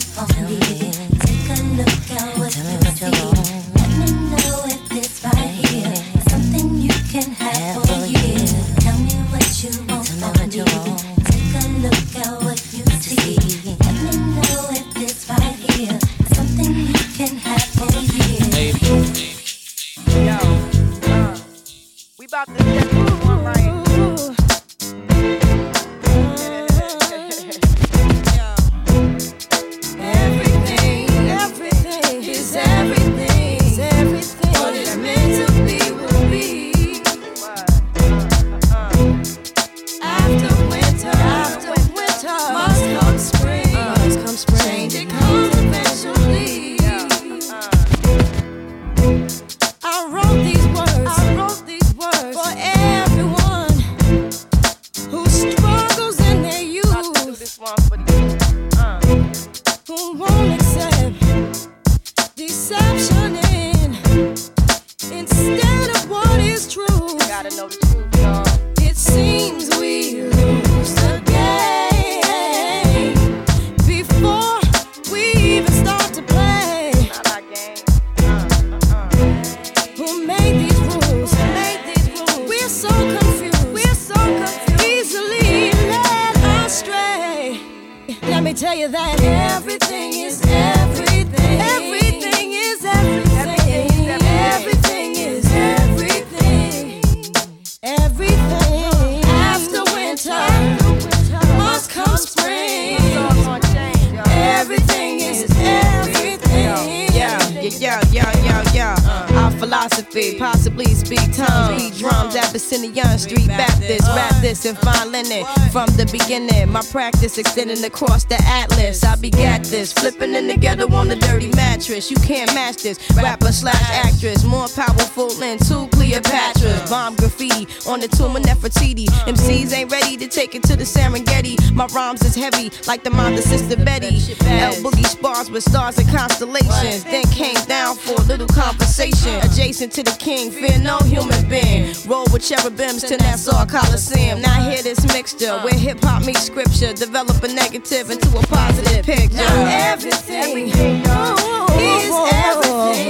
in 112.72 112.82
the 112.82 112.88
young 112.88 113.18
Street 113.18 113.48
Baptist. 113.48 114.06
Rap 114.08 114.34
this 114.40 114.64
and 114.64 114.78
fine 114.78 115.12
linen 115.12 115.44
from 115.72 115.86
the 115.96 116.06
beginning. 116.10 116.70
My 116.70 116.82
practice 116.90 117.38
extending 117.38 117.82
across 117.84 118.24
the 118.24 118.40
atlas. 118.44 119.02
I 119.04 119.16
begat 119.16 119.64
this, 119.64 119.92
flipping 119.92 120.34
in 120.34 120.48
together 120.48 120.84
on 120.92 121.08
the 121.08 121.16
dirty 121.16 121.48
mattress. 121.48 122.10
You 122.10 122.16
can't 122.18 122.52
match 122.54 122.82
this. 122.82 122.98
Rapper 123.16 123.52
slash 123.52 123.82
actress, 124.06 124.44
more 124.44 124.68
powerful 124.68 125.28
than 125.30 125.58
two 125.58 125.86
Cleopatra. 126.10 126.86
Bomb 126.88 127.14
graffiti 127.14 127.68
on 127.88 128.00
the 128.00 128.08
tomb 128.08 128.34
of 128.34 128.42
Nefertiti. 128.42 129.06
MCs 129.30 129.72
ain't 129.72 129.92
ready 129.92 130.16
to 130.16 130.26
take 130.26 130.56
it 130.56 130.62
to 130.64 130.74
the 130.74 130.82
Serengeti. 130.82 131.56
My 131.72 131.86
rhymes 131.86 132.24
is 132.24 132.34
heavy, 132.34 132.72
like 132.88 133.04
the 133.04 133.10
mind 133.10 133.38
of 133.38 133.44
Sister 133.44 133.76
Betty. 133.76 134.16
L. 134.44 134.74
Boogie 134.82 135.06
spars 135.06 135.50
with 135.50 135.62
stars 135.62 135.98
and 135.98 136.08
constellations. 136.08 137.04
Then 137.04 137.22
came 137.30 137.62
down 137.66 137.94
for 137.94 138.20
a 138.20 138.24
little 138.24 138.48
conversation. 138.48 139.36
Adjacent 139.42 139.92
to 139.92 140.02
the 140.02 140.16
king, 140.18 140.50
fear 140.50 140.78
no 140.80 140.98
human 140.98 141.48
being. 141.48 141.94
Roll 142.08 142.26
with 142.32 142.42
cherubims 142.42 143.04
to 143.04 143.16
Nassau 143.18 143.64
Coliseum. 143.66 144.40
Now 144.40 144.68
hear 144.68 144.82
this 144.82 145.06
mixture 145.12 145.58
where 145.60 145.74
hip 145.74 146.00
hop 146.02 146.26
meets 146.26 146.42
scripture. 146.42 146.92
Develop 146.92 147.40
a 147.44 147.48
negative 147.48 148.10
into 148.10 148.28
a 148.36 148.42
positive 148.48 149.06
picture. 149.06 149.36
Now 149.36 149.92
everything, 149.92 150.72
everything, 150.72 151.06
everything. 151.06 152.32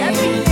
everything. 0.03 0.50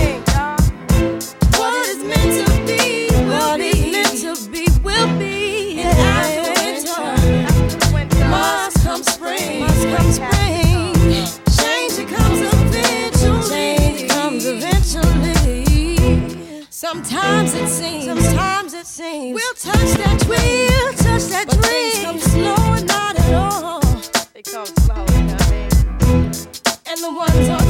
Sometimes 16.89 17.53
it 17.53 17.67
seems, 17.69 18.05
sometimes 18.05 18.73
it 18.73 18.87
seems 18.87 19.35
we'll 19.35 19.53
touch 19.53 19.91
that 20.01 20.19
dream, 20.21 20.71
we'll 20.73 20.93
touch 20.93 21.25
that 21.25 21.45
but 21.45 21.61
dream. 21.61 21.91
Things 21.91 22.03
come 22.03 22.19
slow 22.19 22.73
and 22.73 22.87
not 22.87 23.19
at 23.19 23.33
all. 23.35 23.79
They 24.33 24.41
come 24.41 24.65
slow, 24.65 25.05
you 25.13 25.21
know 25.21 25.33
what 25.33 25.43
I 25.43 25.51
mean? 25.51 25.69
And 26.87 26.99
the 26.99 27.13
ones 27.15 27.49
on 27.49 27.68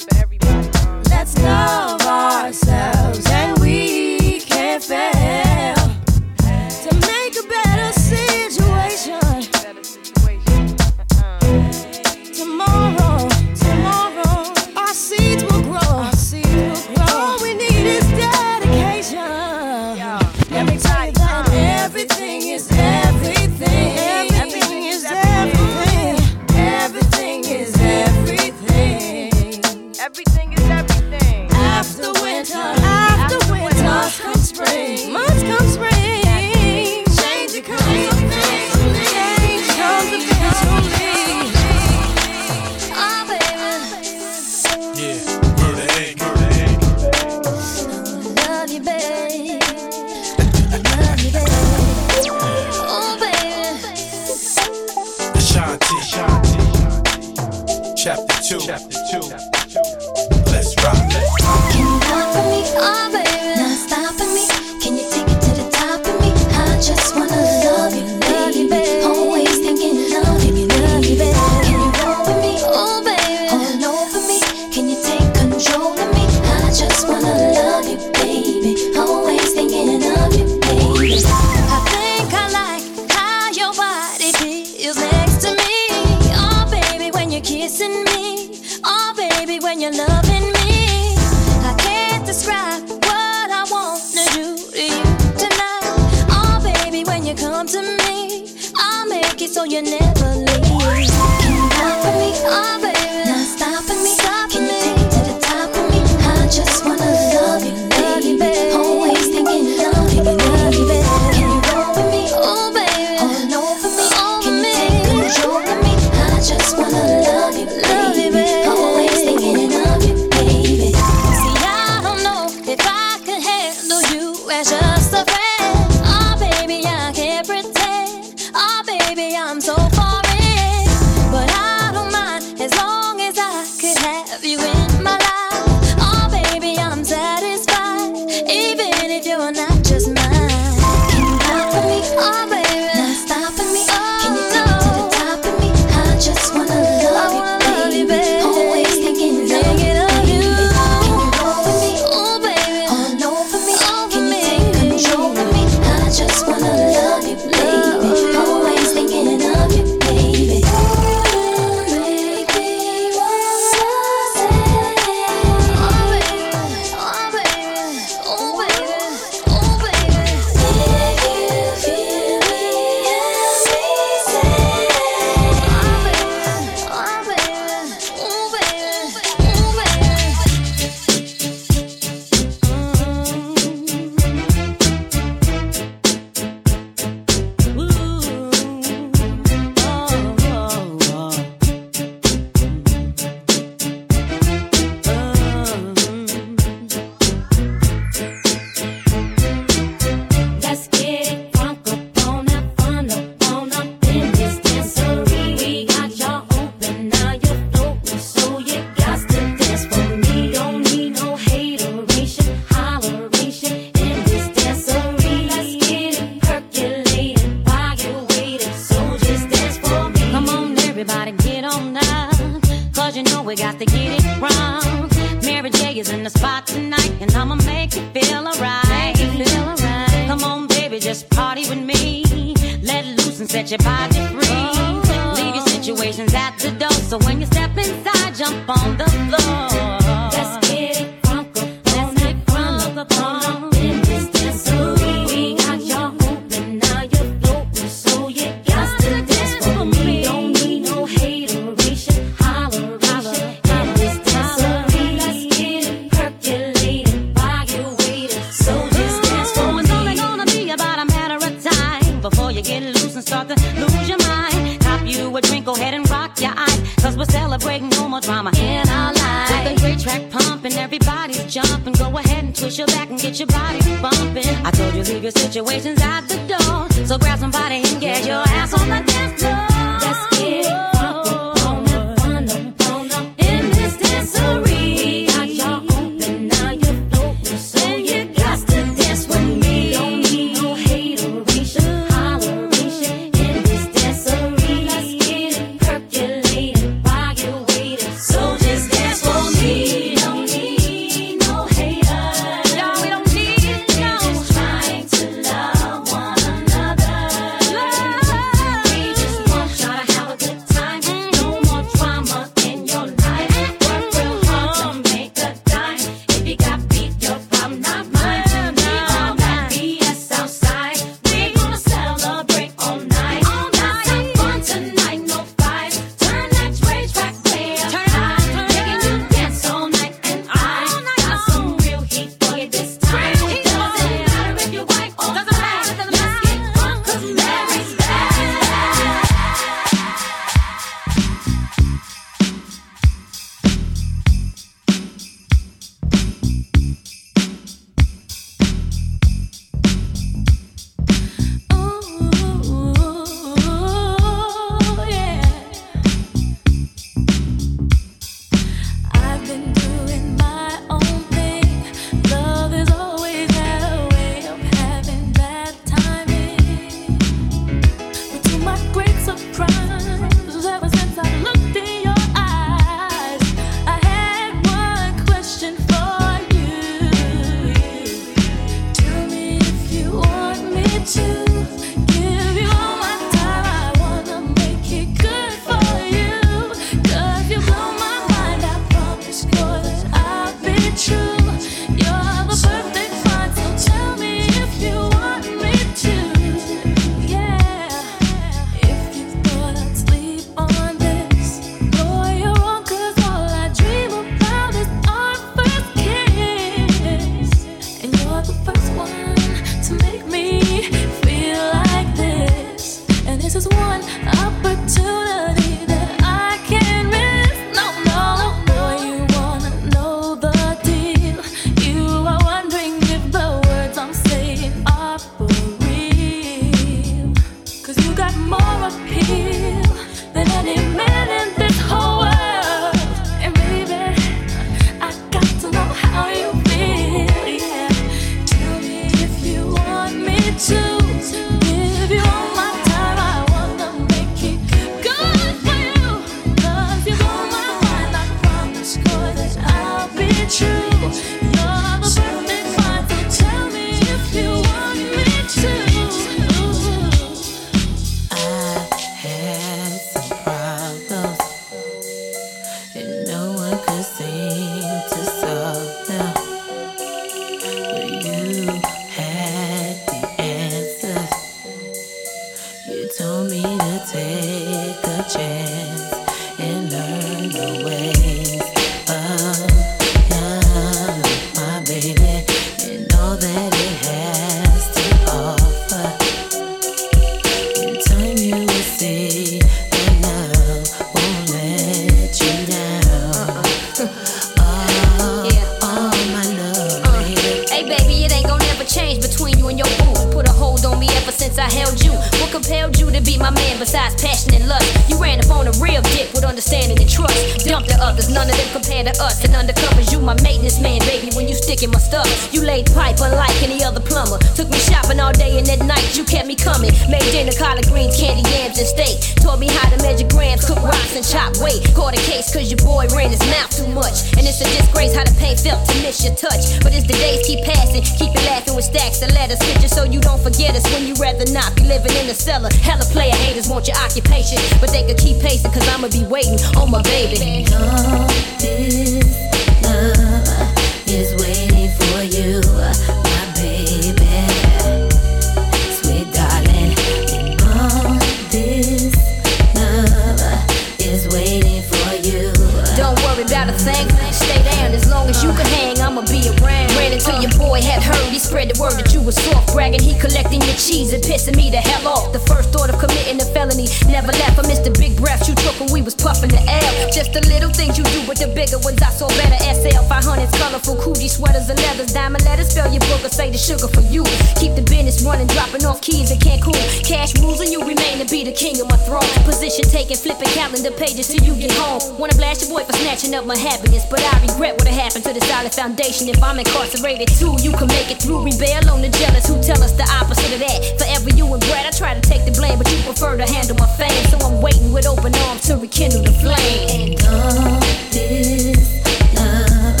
bigger 568.58 568.82
ones 568.82 568.98
I 568.98 569.14
saw 569.14 569.30
better. 569.38 569.54
SL 569.62 570.02
500s, 570.10 570.50
colorful 570.58 570.98
Coogi 570.98 571.30
sweaters 571.30 571.70
and 571.70 571.78
leathers. 571.78 572.10
Diamond 572.10 572.42
letters, 572.42 572.74
spell 572.74 572.90
your 572.90 573.00
book 573.06 573.22
or 573.22 573.30
say 573.30 573.54
the 573.54 573.58
sugar 573.58 573.86
for 573.86 574.02
you. 574.10 574.26
Keep 574.58 574.74
the 574.74 574.82
business 574.82 575.22
running, 575.22 575.46
dropping 575.54 575.86
off 575.86 576.02
keys 576.02 576.34
in 576.34 576.38
Cancun. 576.42 576.74
Cash 577.06 577.38
rules 577.38 577.62
and 577.62 577.70
you 577.70 577.78
remain 577.86 578.18
to 578.18 578.26
be 578.26 578.42
the 578.42 578.50
king 578.50 578.74
of 578.82 578.90
my 578.90 578.98
throne. 579.06 579.22
Position 579.46 579.86
taking, 579.86 580.18
flipping 580.18 580.50
calendar 580.58 580.90
pages 580.90 581.30
till 581.30 581.42
you 581.46 581.54
get 581.54 581.70
home. 581.78 582.02
Wanna 582.18 582.34
blast 582.34 582.66
your 582.66 582.74
boy 582.74 582.82
for 582.82 582.98
snatching 582.98 583.32
up 583.38 583.46
my 583.46 583.56
happiness, 583.56 584.02
but 584.10 584.18
I 584.26 584.34
regret 584.42 584.74
what 584.74 584.90
happened 584.90 585.22
to 585.30 585.32
the 585.32 585.44
solid 585.46 585.70
foundation. 585.70 586.26
If 586.26 586.42
I'm 586.42 586.58
incarcerated 586.58 587.30
too, 587.38 587.54
you 587.62 587.70
can 587.78 587.86
make 587.86 588.10
it 588.10 588.18
through. 588.18 588.42
Rebel 588.42 588.90
on 588.90 589.06
the 589.06 589.10
jealous 589.22 589.46
who 589.46 589.62
tell 589.62 589.78
us 589.86 589.94
the 589.94 590.06
opposite 590.18 590.50
of 590.50 590.60
that. 590.66 590.98
Forever 590.98 591.30
you 591.30 591.46
and 591.46 591.62
Brad, 591.70 591.86
I 591.86 591.94
try 591.94 592.18
to 592.18 592.24
take 592.26 592.42
the 592.42 592.54
blame, 592.58 592.78
but 592.82 592.90
you 592.90 592.98
prefer 593.06 593.38
to 593.38 593.46
handle 593.46 593.78
my 593.78 593.86
fame. 593.94 594.24
So 594.34 594.36
I'm 594.42 594.58
waiting 594.60 594.90
with 594.90 595.06
open 595.06 595.30
arms 595.46 595.62
to 595.70 595.78
rekindle 595.78 596.26
the 596.26 596.34
flame. 596.42 597.14
And 597.14 597.22
all 597.22 597.78
this 598.10 598.47
love 598.48 600.00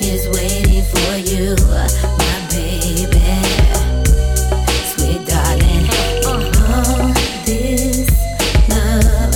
is 0.00 0.28
waiting 0.28 0.82
for 0.82 1.16
you, 1.16 1.56
my 2.18 2.36
baby, 2.48 3.08
sweet 4.92 5.26
darling. 5.26 5.86
All 6.24 6.38
this 7.44 8.06
love 8.68 9.34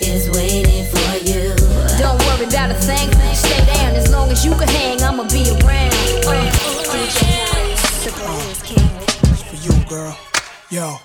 is 0.00 0.30
waiting 0.30 0.84
for 0.86 1.16
you. 1.26 1.54
Don't 1.98 2.18
worry 2.26 2.46
about 2.46 2.70
a 2.70 2.74
thing, 2.74 3.10
stay 3.34 3.66
down 3.66 3.96
as 3.96 4.12
long 4.12 4.30
as 4.30 4.44
you 4.44 4.52
can 4.52 4.68
hang. 4.68 5.02
I'ma 5.02 5.24
be 5.24 5.50
around. 5.64 5.92
For 9.48 9.56
you, 9.56 9.84
girl. 9.88 10.16
Yo. 10.70 10.98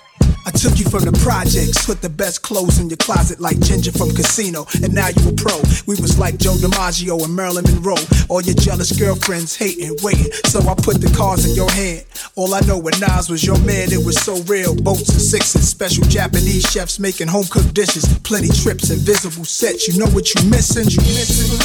I 0.46 0.50
took 0.50 0.78
you 0.78 0.84
from 0.84 1.08
the 1.08 1.16
projects, 1.24 1.86
put 1.86 2.02
the 2.02 2.10
best 2.10 2.42
clothes 2.42 2.78
in 2.78 2.90
your 2.90 2.98
closet 2.98 3.40
like 3.40 3.58
Ginger 3.60 3.92
from 3.92 4.10
Casino, 4.12 4.66
and 4.82 4.92
now 4.92 5.08
you 5.08 5.28
a 5.28 5.32
pro. 5.32 5.56
We 5.88 5.96
was 5.96 6.18
like 6.18 6.36
Joe 6.36 6.52
DiMaggio 6.60 7.24
and 7.24 7.34
Marilyn 7.34 7.64
Monroe. 7.64 8.04
All 8.28 8.42
your 8.42 8.54
jealous 8.54 8.92
girlfriends 8.92 9.56
hating, 9.56 9.96
waiting. 10.02 10.30
So 10.44 10.60
I 10.60 10.74
put 10.74 11.00
the 11.00 11.08
cards 11.16 11.48
in 11.48 11.56
your 11.56 11.70
hand. 11.70 12.04
All 12.36 12.52
I 12.52 12.60
know 12.68 12.76
when 12.76 12.92
Nas 13.00 13.30
was 13.30 13.44
your 13.44 13.58
man, 13.64 13.88
it 13.88 14.04
was 14.04 14.20
so 14.20 14.36
real. 14.44 14.76
Boats 14.76 15.08
and 15.08 15.20
sixes, 15.20 15.66
special 15.66 16.04
Japanese 16.04 16.68
chefs 16.68 17.00
making 17.00 17.28
home 17.28 17.48
cooked 17.48 17.72
dishes, 17.72 18.04
plenty 18.20 18.48
trips, 18.48 18.90
invisible 18.90 19.46
sets. 19.46 19.88
You 19.88 19.98
know 19.98 20.10
what 20.12 20.28
you 20.34 20.44
missing? 20.50 20.84
You 20.92 21.00
missing? 21.08 21.56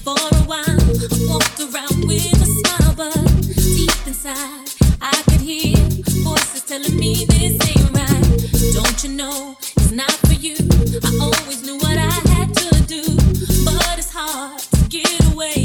For 0.00 0.16
a 0.16 0.36
while. 0.48 0.64
I 0.64 1.08
walked 1.28 1.60
around 1.60 2.08
with 2.08 2.24
a 2.24 2.48
smile, 2.56 2.94
but 2.96 3.12
deep 3.52 3.92
inside, 4.06 4.64
I 5.02 5.12
could 5.28 5.40
hear 5.40 5.76
voices 6.24 6.55
telling 6.66 6.98
me 6.98 7.24
this 7.26 7.54
ain't 7.68 7.90
right. 7.94 8.74
Don't 8.74 9.04
you 9.04 9.10
know 9.10 9.56
it's 9.76 9.92
not 9.92 10.10
for 10.26 10.34
you? 10.34 10.56
I 11.04 11.10
always 11.22 11.62
knew 11.62 11.76
what 11.78 11.96
I 11.96 12.10
had 12.34 12.50
to 12.58 12.68
do, 12.90 13.02
but 13.62 13.98
it's 13.98 14.10
hard 14.10 14.58
to 14.58 14.88
get 14.88 15.06
away. 15.32 15.62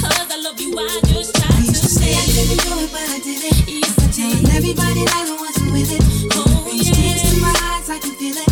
Cause 0.00 0.28
I 0.32 0.40
love 0.40 0.58
you, 0.58 0.72
I 0.78 1.00
just 1.12 1.34
try 1.36 1.52
to 1.52 1.74
say 1.74 2.16
I 2.16 2.24
couldn't 2.32 2.64
do 2.64 2.72
it, 2.80 2.90
but 2.92 3.08
I 3.12 3.18
did 3.20 3.44
it. 3.44 3.56
Yes, 3.68 3.92
I 4.00 4.06
did. 4.08 4.16
Telling 4.16 4.56
everybody 4.56 5.04
that 5.04 5.26
I 5.28 5.36
wasn't 5.36 5.72
with 5.72 5.92
it. 5.92 6.02
Oh, 6.32 6.70
yeah. 6.72 6.96
tears 6.96 7.22
to 7.28 7.40
my 7.44 7.52
eyes, 7.68 7.90
I 7.90 7.98
can 7.98 8.14
feel 8.16 8.36
it. 8.40 8.48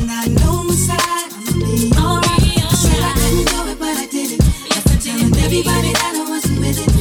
And 0.00 0.10
I 0.10 0.24
know 0.40 0.64
inside 0.64 1.28
I'ma 1.28 1.60
be 1.60 1.92
oh, 1.96 2.24
alright. 2.24 2.56
I 2.56 2.72
said 2.72 3.04
I 3.04 3.12
couldn't 3.20 3.48
do 3.52 3.60
it, 3.68 3.78
but 3.78 3.96
I 4.00 4.06
did 4.06 4.32
it. 4.32 4.40
Yes, 4.72 4.86
I 4.88 4.96
did. 4.96 5.12
Telling 5.12 5.36
everybody 5.44 5.92
that 5.92 6.14
I 6.16 6.30
wasn't 6.30 6.60
with 6.60 6.88
it. 6.88 6.93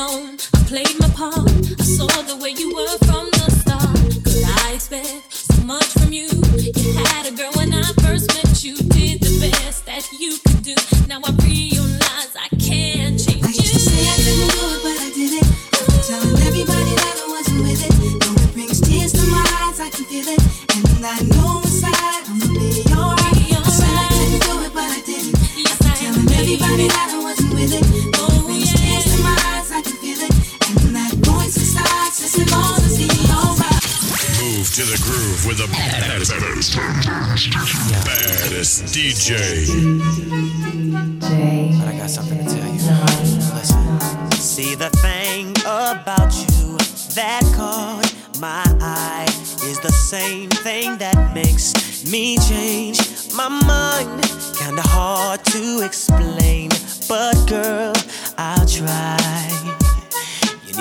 Alone. 0.00 0.36
I 0.54 0.58
played 0.64 0.96
my 0.98 1.08
part. 1.10 1.50
I 1.80 1.84
saw 1.84 2.08
the 2.22 2.36
way 2.36 2.50
you 2.50 2.74
were 2.74 2.96
from 3.06 3.28
the 3.36 3.48
start. 3.60 3.96
Could 4.24 4.44
I 4.64 4.72
expect 4.74 5.32
so 5.32 5.62
much 5.64 5.88
from 5.98 6.12
you? 6.12 6.28
You 6.56 6.92
had 7.12 7.26
a 7.26 7.32
girl 7.32 7.52
when 7.56 7.72
I 7.72 7.84
first 8.04 8.28
met 8.34 8.64
you. 8.64 8.76
Did 8.76 9.20
the 9.20 9.34
best 9.40 9.86
that 9.86 10.04
you 10.18 10.38
could 10.46 10.62
do. 10.62 10.74
Now 11.08 11.20
I 11.24 11.32
realize 11.44 12.32
I 12.36 12.48
can't 12.56 13.18
change 13.20 13.44
you. 13.44 13.48
I 13.48 13.52
used 13.52 13.76
to 13.76 13.80
say 13.80 14.00
I 14.08 14.16
couldn't 14.24 14.50
do 14.56 14.64
it, 14.72 14.80
but 14.86 14.96
I 15.04 15.08
did 15.18 15.32
it. 15.40 15.46
Telling 16.08 16.36
everybody 16.48 16.92
that 17.02 17.16
I 17.20 17.26
wasn't 17.28 17.60
with 17.66 17.82
it. 17.84 17.92
Though 18.20 18.36
it 18.44 18.50
brings 18.54 18.80
tears 18.80 19.12
to 19.12 19.24
my 19.28 19.44
eyes, 19.64 19.80
I 19.80 19.90
can 19.90 20.04
feel 20.08 20.28
it. 20.28 20.40
And 20.74 20.82
when 20.92 21.04
I 21.04 21.18
know 21.28 21.60
inside 21.60 22.24
I'ma 22.30 22.46
be 22.56 22.84
alright. 22.96 23.36
I 23.52 23.68
said 23.68 23.94
I 23.94 24.06
couldn't 24.16 24.42
do 24.48 24.54
it, 24.64 24.72
but 24.72 24.88
I 24.96 25.00
did 25.04 25.24
it. 25.28 25.36
Telling 26.00 26.30
everybody 26.40 26.88
that 26.88 27.08
I 27.12 27.18
wasn't 27.20 27.52
with 27.54 27.74
it 27.74 27.99
into 34.80 34.92
the 34.92 35.02
groove 35.02 35.46
with 35.46 35.58
the 35.58 35.66
baddest, 35.72 36.32
baddest 38.04 38.84
DJ. 38.94 39.66
But 41.20 41.88
I 41.88 41.98
got 41.98 42.08
something 42.08 42.38
to 42.38 42.44
tell 42.44 42.66
you. 42.66 42.80
Listen. 43.54 44.30
See 44.32 44.74
the 44.74 44.90
thing 45.00 45.50
about 45.66 46.32
you 46.34 46.78
that 47.14 47.42
caught 47.54 48.14
my 48.40 48.64
eye 48.80 49.26
is 49.64 49.80
the 49.80 49.92
same 49.92 50.48
thing 50.48 50.96
that 50.98 51.34
makes 51.34 52.10
me 52.10 52.38
change 52.38 52.98
my 53.34 53.48
mind. 53.48 54.22
Kinda 54.56 54.82
hard 54.82 55.44
to 55.46 55.82
explain, 55.84 56.70
but 57.08 57.34
girl, 57.46 57.92
I'll 58.38 58.66
try 58.66 59.79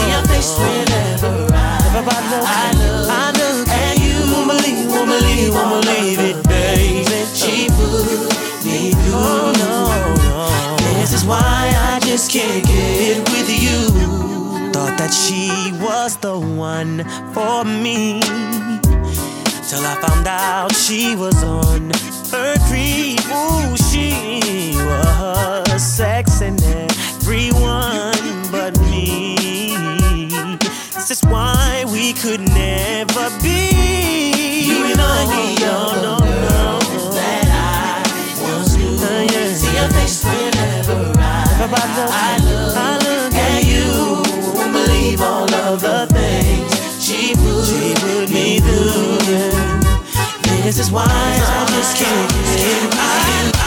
see 0.00 0.10
your 0.10 0.24
face 0.24 0.52
whenever 0.58 1.32
everybody 1.86 2.26
look. 2.32 2.44
I 2.46 2.72
look, 2.80 3.06
I 3.10 3.26
look, 3.40 3.68
and 3.68 3.96
you 4.00 4.16
won't 4.32 4.48
believe, 4.48 4.88
won't 4.88 5.08
believe, 5.08 5.54
won't 5.54 5.84
believe 5.84 6.18
it, 6.18 6.38
baby. 6.48 7.04
She 7.34 7.68
put 7.68 8.64
me 8.64 8.92
through. 8.92 9.52
No, 9.60 10.76
this 10.96 11.12
is 11.12 11.24
why 11.24 11.72
I 11.92 12.00
just 12.00 12.30
can't 12.30 12.64
get 12.66 13.16
it 13.16 13.28
with 13.30 13.48
you 13.50 14.10
thought 14.72 14.96
that 14.98 15.12
she 15.12 15.50
was 15.82 16.16
the 16.18 16.38
one 16.38 17.04
for 17.34 17.64
me. 17.64 18.20
Till 19.68 19.84
I 19.86 19.94
found 20.00 20.26
out 20.26 20.74
she 20.74 21.14
was 21.14 21.42
on 21.44 21.90
her 22.32 22.54
creep. 22.68 23.20
Ooh, 23.30 23.76
she 23.76 24.79
never 33.20 33.42
be. 33.42 34.64
You 34.66 34.86
ain't 34.86 35.00
on 35.00 35.56
your 35.60 35.70
own, 35.70 36.02
no, 36.02 36.16
no. 36.18 36.78
That 37.12 37.48
I 37.48 38.42
once 38.42 38.76
knew. 38.76 38.96
See 39.60 39.76
face 39.94 40.24
whenever 40.24 41.12
I, 41.18 42.38
look, 42.44 43.34
at 43.34 43.64
you. 43.64 44.22
Won't 44.54 44.72
believe 44.72 45.20
all 45.20 45.52
of 45.54 45.80
the 45.80 46.06
things 46.10 46.70
she 47.02 47.34
put, 47.34 48.30
me 48.30 48.60
through. 48.60 49.18
This 50.62 50.78
is 50.78 50.90
why 50.90 51.06
I 51.06 51.66
just 51.70 51.96
can't. 51.96 53.59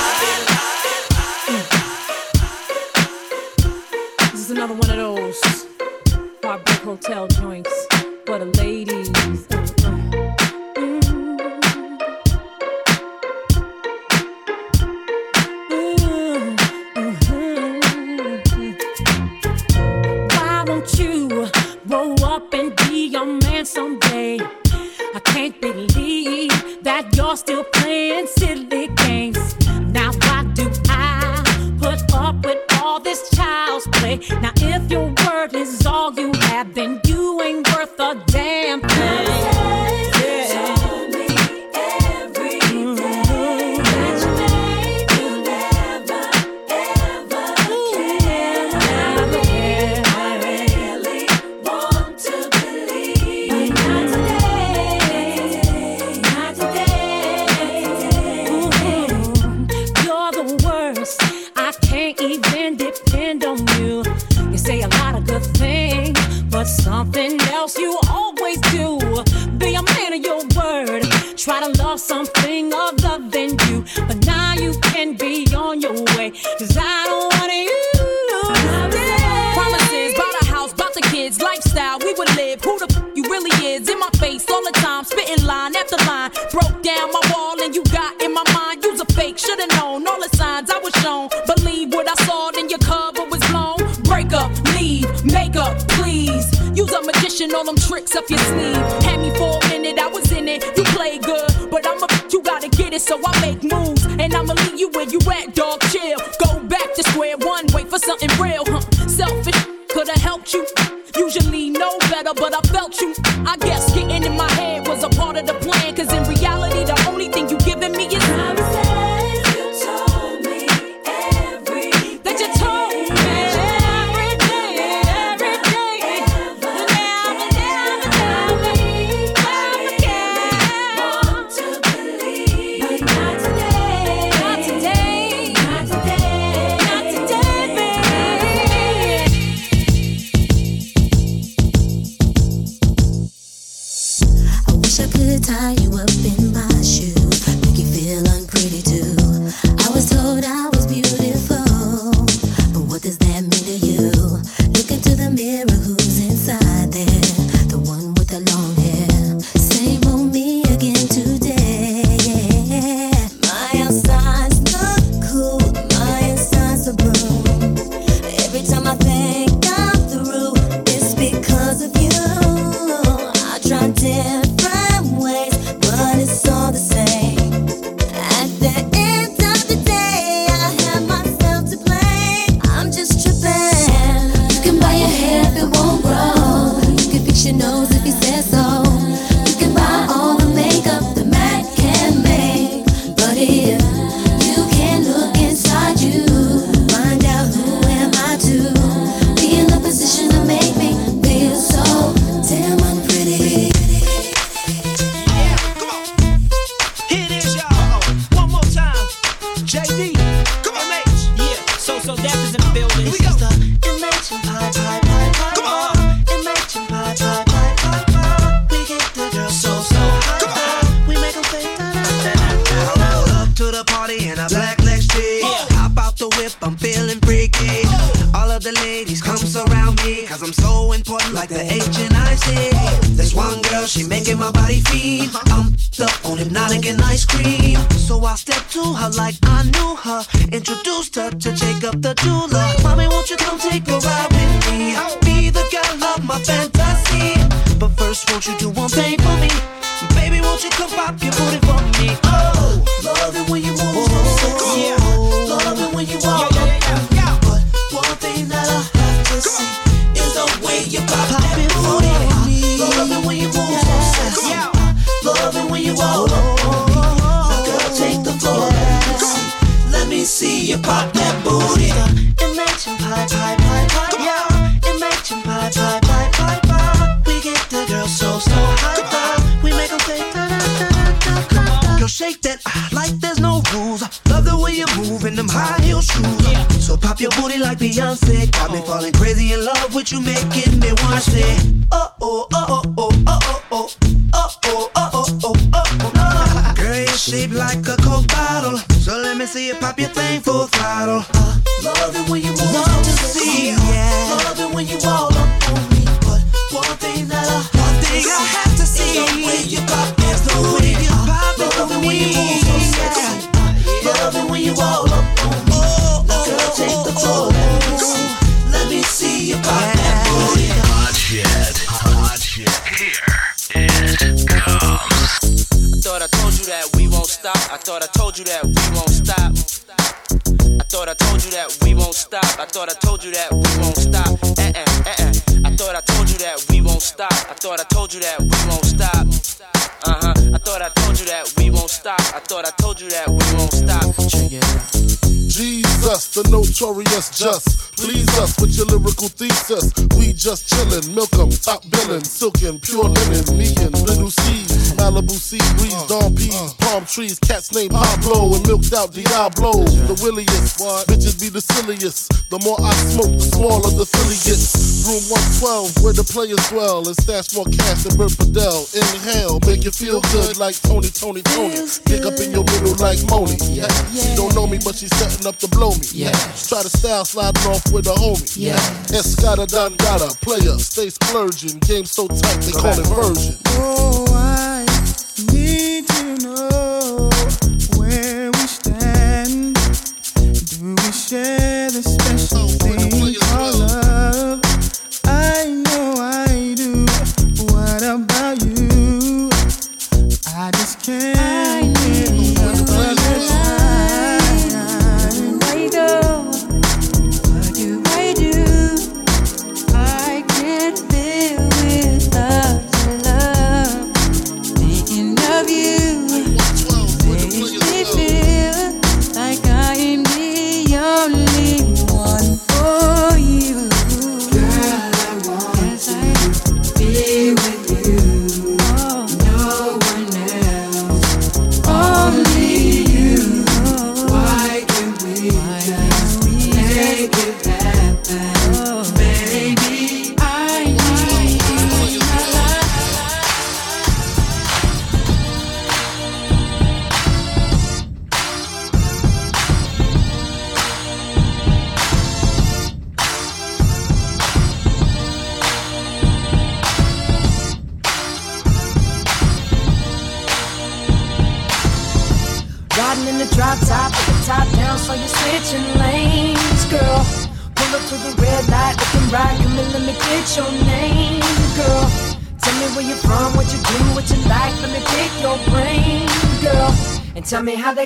linen, 352.13 352.25
silken, 352.25 352.79
pure 352.79 353.09
linen, 353.09 353.43
vegan, 353.57 353.91
little 354.05 354.29
seeds, 354.29 354.93
Malibu 354.93 355.31
sea 355.31 355.57
breeze, 355.77 356.07
dawn 356.07 356.35
peas, 356.35 356.73
palm 356.79 357.05
trees, 357.05 357.39
cats 357.39 357.73
named 357.73 357.91
Pablo 357.91 358.55
and 358.55 358.67
milked 358.67 358.93
out 358.93 359.11
Diablo. 359.11 359.83
The 359.83 360.19
williest, 360.21 360.79
bitches 361.07 361.39
be 361.39 361.49
the 361.49 361.61
silliest. 361.61 362.49
The 362.49 362.59
more 362.59 362.77
I 362.81 362.93
smoke, 362.93 363.31
the 363.31 363.41
smaller 363.41 363.89
the 363.97 364.05
filly 364.05 364.37
gets. 364.45 364.92
Room 365.03 365.19
112, 365.27 365.99
where 366.03 366.13
the 366.13 366.23
players 366.23 366.63
dwell. 366.71 367.03
It's 367.07 367.23
that's 367.25 367.51
more 367.55 367.65
cast 367.65 368.07
than 368.07 368.15
Bert 368.15 368.31
Padell. 368.39 368.87
Inhale, 368.95 369.59
make 369.67 369.83
you 369.83 369.91
feel 369.91 370.21
good 370.31 370.57
like 370.57 370.79
Tony, 370.79 371.09
Tony, 371.11 371.41
Tony. 371.43 371.75
Pick 372.07 372.23
up 372.23 372.39
in 372.39 372.55
your 372.55 372.63
middle 372.63 372.95
like 373.03 373.19
Moni. 373.27 373.59
Yeah. 373.67 373.91
She 374.15 374.35
don't 374.35 374.55
know 374.55 374.65
me, 374.65 374.79
but 374.79 374.95
she's 374.95 375.11
setting 375.19 375.45
up 375.45 375.59
to 375.59 375.67
blow 375.67 375.91
me. 375.91 376.07
Yeah. 376.13 376.31
Try 376.55 376.87
to 376.87 376.91
style, 376.91 377.25
sliding 377.25 377.67
off 377.67 377.83
with 377.91 378.07
a 378.07 378.15
homie. 378.15 378.47
Yeah. 378.55 378.79
Escada 379.11 379.67
Don 379.67 379.95
Gata, 379.99 380.31
player, 380.39 380.79
stay 380.79 381.09
splurging. 381.09 381.79
Game 381.79 382.05
so 382.05 382.27
tight, 382.27 382.63
they 382.63 382.71
call 382.71 382.95
it 382.95 383.07
version. 383.11 383.59
Oh, 383.75 384.25
I 384.31 384.82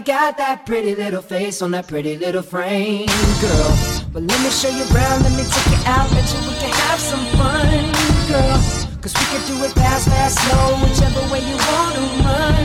got 0.08 0.38
that 0.38 0.66
pretty 0.66 0.96
little 0.96 1.22
face 1.22 1.62
on 1.62 1.72
that 1.72 1.86
pretty 1.86 2.16
little 2.16 2.42
frame, 2.42 3.12
girl. 3.44 3.72
But 4.14 4.24
let 4.24 4.40
me 4.40 4.50
show 4.50 4.72
you 4.72 4.88
around, 4.96 5.20
let 5.28 5.36
me 5.36 5.44
take 5.44 5.68
you 5.68 5.84
out, 5.84 6.08
bet 6.16 6.24
you 6.32 6.40
we 6.48 6.56
can 6.64 6.72
have 6.88 6.98
some 6.98 7.28
fun, 7.36 7.92
girl. 8.32 8.56
Cause 9.04 9.12
we 9.20 9.26
can 9.36 9.44
do 9.52 9.60
it 9.68 9.76
fast, 9.76 10.08
fast, 10.08 10.40
slow, 10.48 10.80
whichever 10.80 11.20
way 11.28 11.44
you 11.44 11.60
wanna 11.60 12.08
run, 12.24 12.56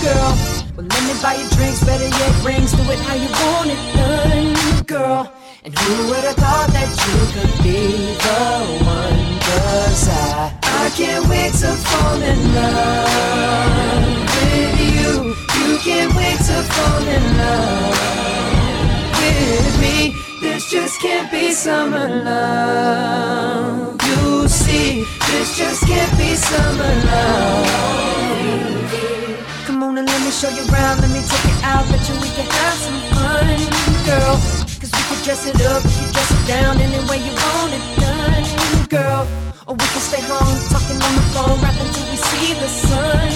girl. 0.00 0.32
But 0.72 0.88
let 0.88 1.02
me 1.04 1.12
buy 1.20 1.36
you 1.36 1.44
drinks, 1.52 1.84
better 1.84 2.08
yet 2.08 2.32
rings, 2.40 2.72
do 2.72 2.80
it 2.88 2.98
how 3.04 3.12
you 3.20 3.28
want 3.44 3.68
it 3.76 3.82
done, 3.92 4.56
girl. 4.88 5.30
And 5.64 5.78
who 5.78 6.08
would 6.08 6.24
have 6.24 6.36
thought 6.40 6.72
that 6.72 6.88
you 6.96 7.16
could 7.36 7.52
be 7.60 7.92
the 8.24 8.40
one? 8.88 9.20
Cause 9.44 10.08
I, 10.08 10.48
I 10.64 10.88
can't 10.96 11.28
wait 11.28 11.52
to 11.60 11.76
fall 11.76 12.22
in 12.22 12.40
love 12.56 14.16
with 14.32 14.80
you. 14.80 14.95
You 15.56 15.78
can't 15.78 16.14
wait 16.14 16.38
to 16.48 16.62
fall 16.74 17.02
in 17.06 17.24
love 17.38 17.96
with 19.18 19.80
me. 19.80 20.14
This 20.40 20.70
just 20.70 21.00
can't 21.00 21.30
be 21.30 21.52
summer 21.52 22.08
love. 22.24 23.96
You 24.04 24.48
see, 24.48 25.04
this 25.30 25.56
just 25.56 25.86
can't 25.86 26.12
be 26.18 26.34
summer 26.34 26.94
love. 27.10 27.66
Come 29.66 29.82
on 29.82 29.98
and 29.98 30.06
let 30.06 30.20
me 30.24 30.30
show 30.30 30.48
you 30.50 30.62
around, 30.72 31.00
let 31.00 31.10
me 31.10 31.20
take 31.20 31.46
it 31.52 31.64
out. 31.64 31.84
Bet 31.90 32.08
you 32.08 32.14
we 32.20 32.28
can 32.36 32.46
have 32.46 32.78
some 32.84 33.00
fun, 33.16 33.58
girl. 34.06 34.36
Cause 34.80 34.92
we 34.92 35.02
can 35.08 35.18
dress 35.24 35.46
it 35.46 35.60
up, 35.66 35.82
you 35.82 36.06
dress 36.12 36.30
it 36.30 36.46
down 36.46 36.80
any 36.80 37.00
way 37.08 37.18
you 37.18 37.34
want 37.34 37.72
it 37.74 37.84
done, 38.00 38.44
girl. 38.88 39.26
Or 39.66 39.74
we 39.74 39.86
can 39.92 40.00
stay 40.00 40.22
home, 40.22 40.56
talking 40.70 41.00
on 41.02 41.12
the 41.18 41.24
phone, 41.34 41.58
rapping 41.60 41.90
till 41.92 42.06
we 42.10 42.16
see 42.16 42.54
the 42.54 42.68
sun, 42.68 43.28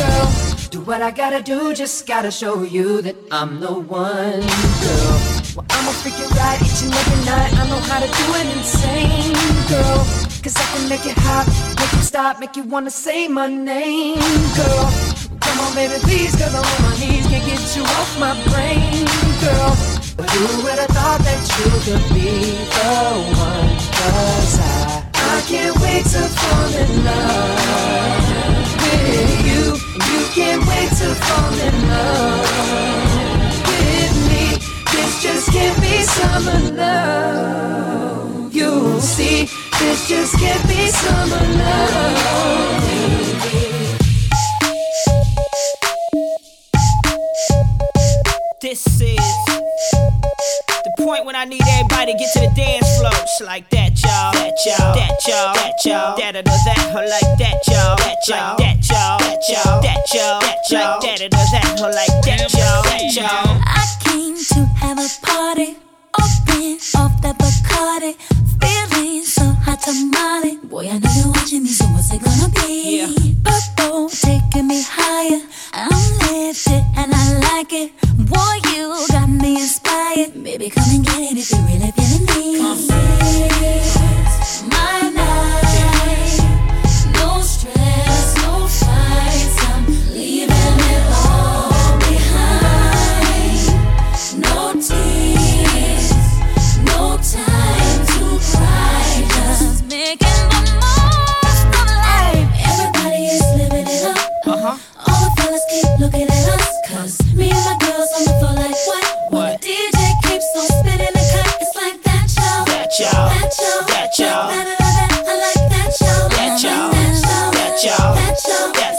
girl. 0.00 0.53
Do 0.74 0.80
what 0.80 1.02
I 1.02 1.12
gotta 1.12 1.40
do, 1.40 1.72
just 1.72 2.04
gotta 2.04 2.32
show 2.32 2.64
you 2.64 3.00
that 3.02 3.14
I'm 3.30 3.60
the 3.60 3.72
one, 3.72 4.42
girl. 4.82 5.14
Well, 5.54 5.66
I'ma 5.70 5.92
freak 6.02 6.18
you 6.18 6.26
right 6.34 6.58
each 6.66 6.82
and 6.82 6.92
every 6.92 7.20
night. 7.30 7.52
I 7.54 7.62
know 7.70 7.78
how 7.86 8.00
to 8.02 8.10
do 8.10 8.26
it 8.40 8.46
insane, 8.56 9.38
girl. 9.70 10.02
Cause 10.42 10.56
I 10.58 10.66
can 10.74 10.88
make 10.88 11.06
it 11.06 11.14
hot, 11.16 11.46
make 11.78 11.94
it 11.94 12.02
stop, 12.02 12.40
make 12.40 12.56
you 12.56 12.64
wanna 12.64 12.90
say 12.90 13.28
my 13.28 13.46
name, 13.46 14.18
girl. 14.58 14.90
Come 15.38 15.60
on, 15.62 15.74
baby, 15.76 15.94
please, 16.02 16.34
cause 16.34 16.52
I'm 16.52 16.66
on 16.66 16.82
my 16.90 16.98
knees, 16.98 17.24
can't 17.28 17.46
get 17.46 17.62
you 17.76 17.84
off 17.84 18.18
my 18.18 18.34
brain, 18.50 19.06
girl. 19.46 19.70
But 20.18 20.28
who 20.28 20.64
would 20.64 20.78
have 20.82 20.90
thought 20.90 21.22
that 21.22 21.40
you 21.54 21.70
could 21.86 22.02
be 22.10 22.50
the 22.74 22.98
one? 23.38 23.78
Cause 23.94 24.58
I, 24.58 25.06
I 25.22 25.40
can't 25.46 25.78
wait 25.78 26.02
to 26.02 26.22
fall 26.34 26.74
in 26.82 27.04
love 27.06 27.94
with 28.82 29.38
you. 29.38 29.43
You 30.14 30.24
can't 30.32 30.62
wait 30.68 30.90
to 31.00 31.08
fall 31.26 31.54
in 31.54 31.74
love 31.88 32.46
with 33.66 34.14
me. 34.28 34.44
This 34.92 35.12
just 35.24 35.50
can't 35.50 35.76
be 35.80 36.02
summer 36.02 36.60
love. 36.76 38.54
You'll 38.54 39.00
see, 39.00 39.48
this 39.80 40.08
just 40.08 40.38
can't 40.38 40.68
be 40.68 40.86
summer 40.86 41.44
love. 41.58 42.94
This 48.60 49.00
is 49.00 49.93
the 51.24 51.26
when 51.26 51.36
I 51.36 51.44
need 51.44 51.62
everybody 51.66 52.12
to 52.12 52.18
get 52.18 52.32
to 52.32 52.40
the 52.40 52.52
dance 52.54 52.98
floor. 52.98 53.12
It's 53.14 53.40
like 53.40 53.68
that, 53.70 53.92
y'all. 54.02 54.32
That, 54.32 54.54
y'all. 54.66 54.94
That, 54.94 55.16
y'all. 55.26 55.54
That, 55.54 55.84
y'all. 55.84 56.16
That, 56.16 56.36
or 56.36 56.42
that, 56.42 56.92
or 56.94 57.04
like 57.08 57.38
that, 57.38 57.58
y'all. 57.68 57.96
That, 57.96 58.28
y'all. 58.28 58.56
That, 58.58 58.88
y'all. 58.88 59.18
That, 59.18 59.40
y'all. 59.48 59.80
That, 59.80 60.04
y'all. 60.12 60.40
That, 60.40 60.58
y'all. 60.70 60.80
Like 60.80 61.00
that, 61.02 61.20
or 61.22 61.28
that, 61.30 61.80
or 61.80 61.92
like 61.92 62.16
that, 62.24 62.52
y'all. 62.52 62.82
That, 62.84 63.14
y'all. 63.14 63.60
I 63.64 63.84
came 64.04 64.36
to 64.36 64.60
have 64.80 64.98
a 64.98 65.08
party, 65.26 65.76
open 66.24 66.78
off 66.96 67.14
the 67.22 67.32
Bacardi, 67.40 68.12
feeling 68.60 69.24
so 69.24 69.44
hot 69.64 69.80
tamale. 69.80 70.56
Boy, 70.64 70.88
I 70.88 70.98
know 70.98 71.10
you're 71.16 71.32
watching 71.32 71.62
me, 71.62 71.68
so 71.68 71.84
what's 71.86 72.12
it 72.12 72.22
gonna 72.24 72.48
be? 72.60 73.36
Purple 73.44 74.08
taking 74.08 74.66
me 74.68 74.82
higher. 74.86 75.42
I'm 75.72 76.04
lifted 76.24 76.82
and 76.96 77.12
I 77.12 77.24
like 77.48 77.72
it. 77.72 77.92
Boy, 78.32 78.56
you 78.72 79.06
got 79.10 79.28
me 79.28 79.60
inspired. 79.60 80.32
Baby, 80.42 80.70
come 80.70 80.90
and 80.90 81.04
get 81.04 81.20
it 81.20 81.38
if 81.38 81.50
you're 81.50 81.60
really 81.68 81.92
feeling 81.92 82.88
me. 82.88 82.93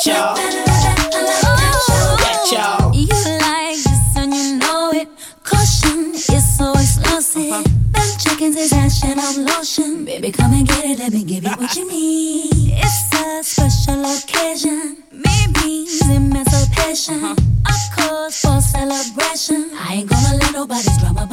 Y'all. 0.06 0.36
That, 0.36 0.66
That, 0.66 1.32
y'all. 1.44 1.98
y'all. 1.98 2.16
Like 2.22 2.52
y'all. 2.52 2.92
This 2.92 4.18
and 4.18 4.34
you 4.34 4.58
know 4.58 4.92
it. 4.94 5.08
Caution 5.44 6.14
is 6.14 6.58
so 6.58 6.74
explosive. 6.74 7.52
Uh-huh. 7.52 7.64
Them 7.92 8.10
chickens 8.20 8.56
is 8.56 8.74
action 8.74 9.18
of 9.20 9.38
lotion. 9.38 10.06
Baby, 10.06 10.32
come 10.32 10.54
and 10.54 10.68
get 10.68 10.86
it. 10.86 11.00
Let 11.00 11.12
me 11.14 11.24
give 11.24 11.44
you 11.44 11.50
what 11.52 11.76
you 11.76 11.90
need. 11.90 12.74
Uh-uh. 12.74 12.82
It's 12.84 13.14
a 13.14 13.44
special 13.44 14.06
occasion. 14.06 15.04
Maybe 15.12 15.88
emancipation. 16.10 17.24
Uh-huh. 17.24 17.36
A 17.68 17.76
cause 17.96 18.38
for 18.42 18.62
celebration. 18.62 19.72
I 19.74 19.96
ain't 19.96 20.10
gonna 20.10 20.38
let 20.38 20.54
nobody's 20.54 20.98
drama 21.00 21.28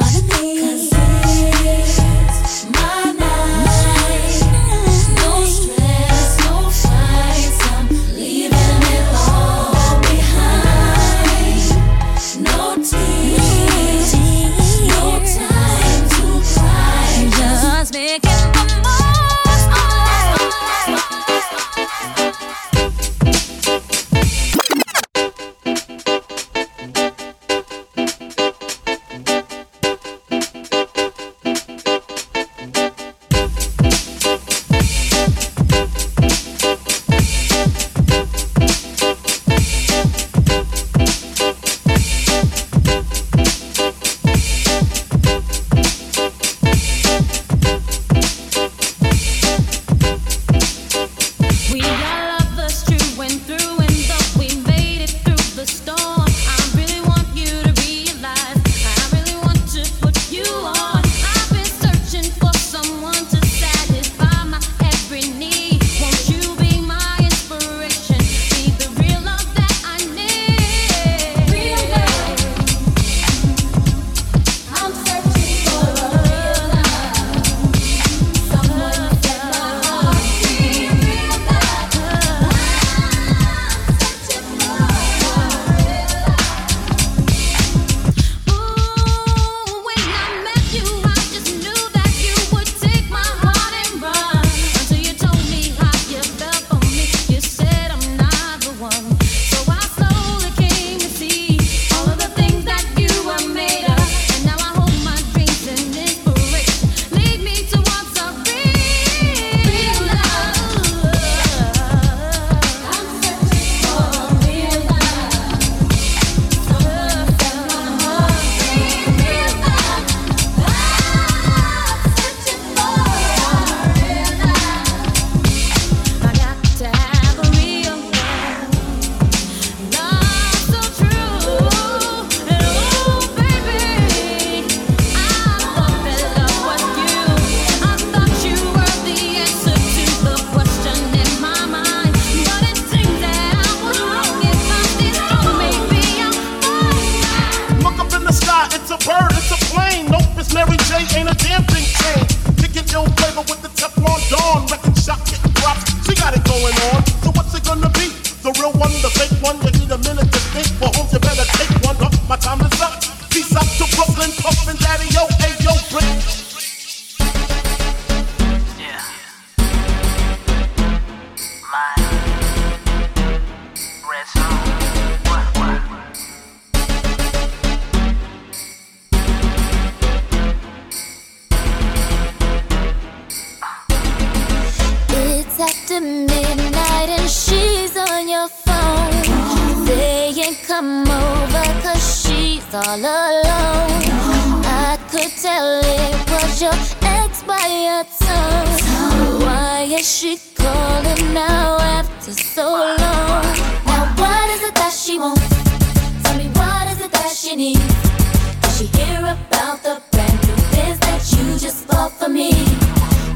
she? 207.59 207.73
Did 207.73 208.71
she 208.77 208.85
hear 208.97 209.19
about 209.19 209.83
the 209.83 210.01
brand 210.11 210.39
new 210.47 210.55
biz 210.71 210.97
that 210.99 211.21
you 211.31 211.59
just 211.59 211.87
bought 211.87 212.11
for 212.11 212.29
me? 212.29 212.51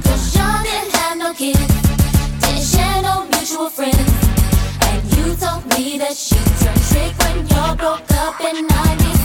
Cause 0.03 0.35
y'all 0.35 0.64
didn't 0.64 0.95
have 0.95 1.18
no 1.18 1.34
kids, 1.34 1.60
didn't 2.41 2.64
share 2.64 3.02
no 3.03 3.26
mutual 3.26 3.69
friends. 3.69 4.11
And 4.89 5.03
you 5.15 5.35
told 5.35 5.65
me 5.77 5.98
that 5.99 6.15
she 6.15 6.35
turned 6.61 6.84
trick 6.89 7.14
when 7.23 7.48
y'all 7.48 7.76
broke 7.76 8.11
up 8.11 8.41
in 8.41 8.65
96. 8.65 9.16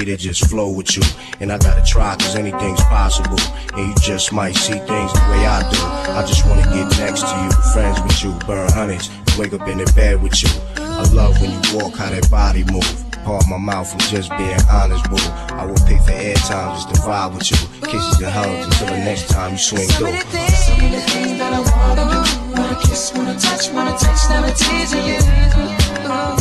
Nigga 0.00 0.10
like 0.10 0.18
just 0.18 0.48
flow 0.48 0.70
with 0.70 0.96
you. 0.96 1.02
And 1.40 1.52
I 1.52 1.58
gotta 1.58 1.82
try, 1.84 2.16
cause 2.16 2.36
anything's 2.36 2.82
possible. 2.84 3.38
And 3.76 3.88
you 3.88 3.94
just 4.02 4.32
might 4.32 4.54
see 4.54 4.78
things 4.78 5.12
the 5.12 5.20
way 5.30 5.46
I 5.46 5.60
do. 5.70 6.12
I 6.12 6.24
just 6.26 6.46
wanna 6.46 6.62
get 6.62 6.88
next 6.98 7.22
to 7.22 7.36
you, 7.42 7.50
friends 7.72 8.00
with 8.02 8.22
you, 8.24 8.32
burn 8.46 8.70
hundreds, 8.72 9.10
wake 9.38 9.52
up 9.52 9.66
in 9.68 9.78
the 9.78 9.92
bed 9.94 10.22
with 10.22 10.42
you. 10.42 10.50
I 10.76 11.02
love 11.12 11.40
when 11.40 11.50
you 11.50 11.60
walk, 11.78 11.96
how 11.96 12.10
that 12.10 12.30
body 12.30 12.64
move. 12.64 13.04
Part 13.24 13.44
my 13.48 13.58
mouth 13.58 13.88
from 13.90 14.00
just 14.00 14.30
being 14.38 14.58
honest, 14.72 15.04
boo. 15.10 15.16
I 15.54 15.66
will 15.66 15.76
pay 15.86 15.98
for 15.98 16.12
airtime 16.12 16.74
just 16.74 16.88
to 16.94 17.00
vibe 17.02 17.34
with 17.34 17.50
you. 17.50 17.58
Kisses 17.86 18.18
and 18.20 18.30
hugs 18.30 18.64
until 18.66 18.96
the 18.96 19.04
next 19.04 19.28
time 19.28 19.52
you 19.52 19.58
swing 19.58 19.88
So 19.88 20.06
through. 20.06 20.18
things, 20.32 20.58
so 20.64 20.76
many 20.78 21.00
things 21.00 21.38
that 21.38 21.52
I 21.52 21.60
wanna 21.60 22.24
do. 22.24 22.60
Wanna 22.60 22.76
kiss, 22.80 23.12
wanna 23.14 23.38
touch, 23.38 23.70
wanna 23.72 23.96
taste, 23.98 24.30
never 24.30 24.50
teasing 24.52 25.04
you. 25.04 26.39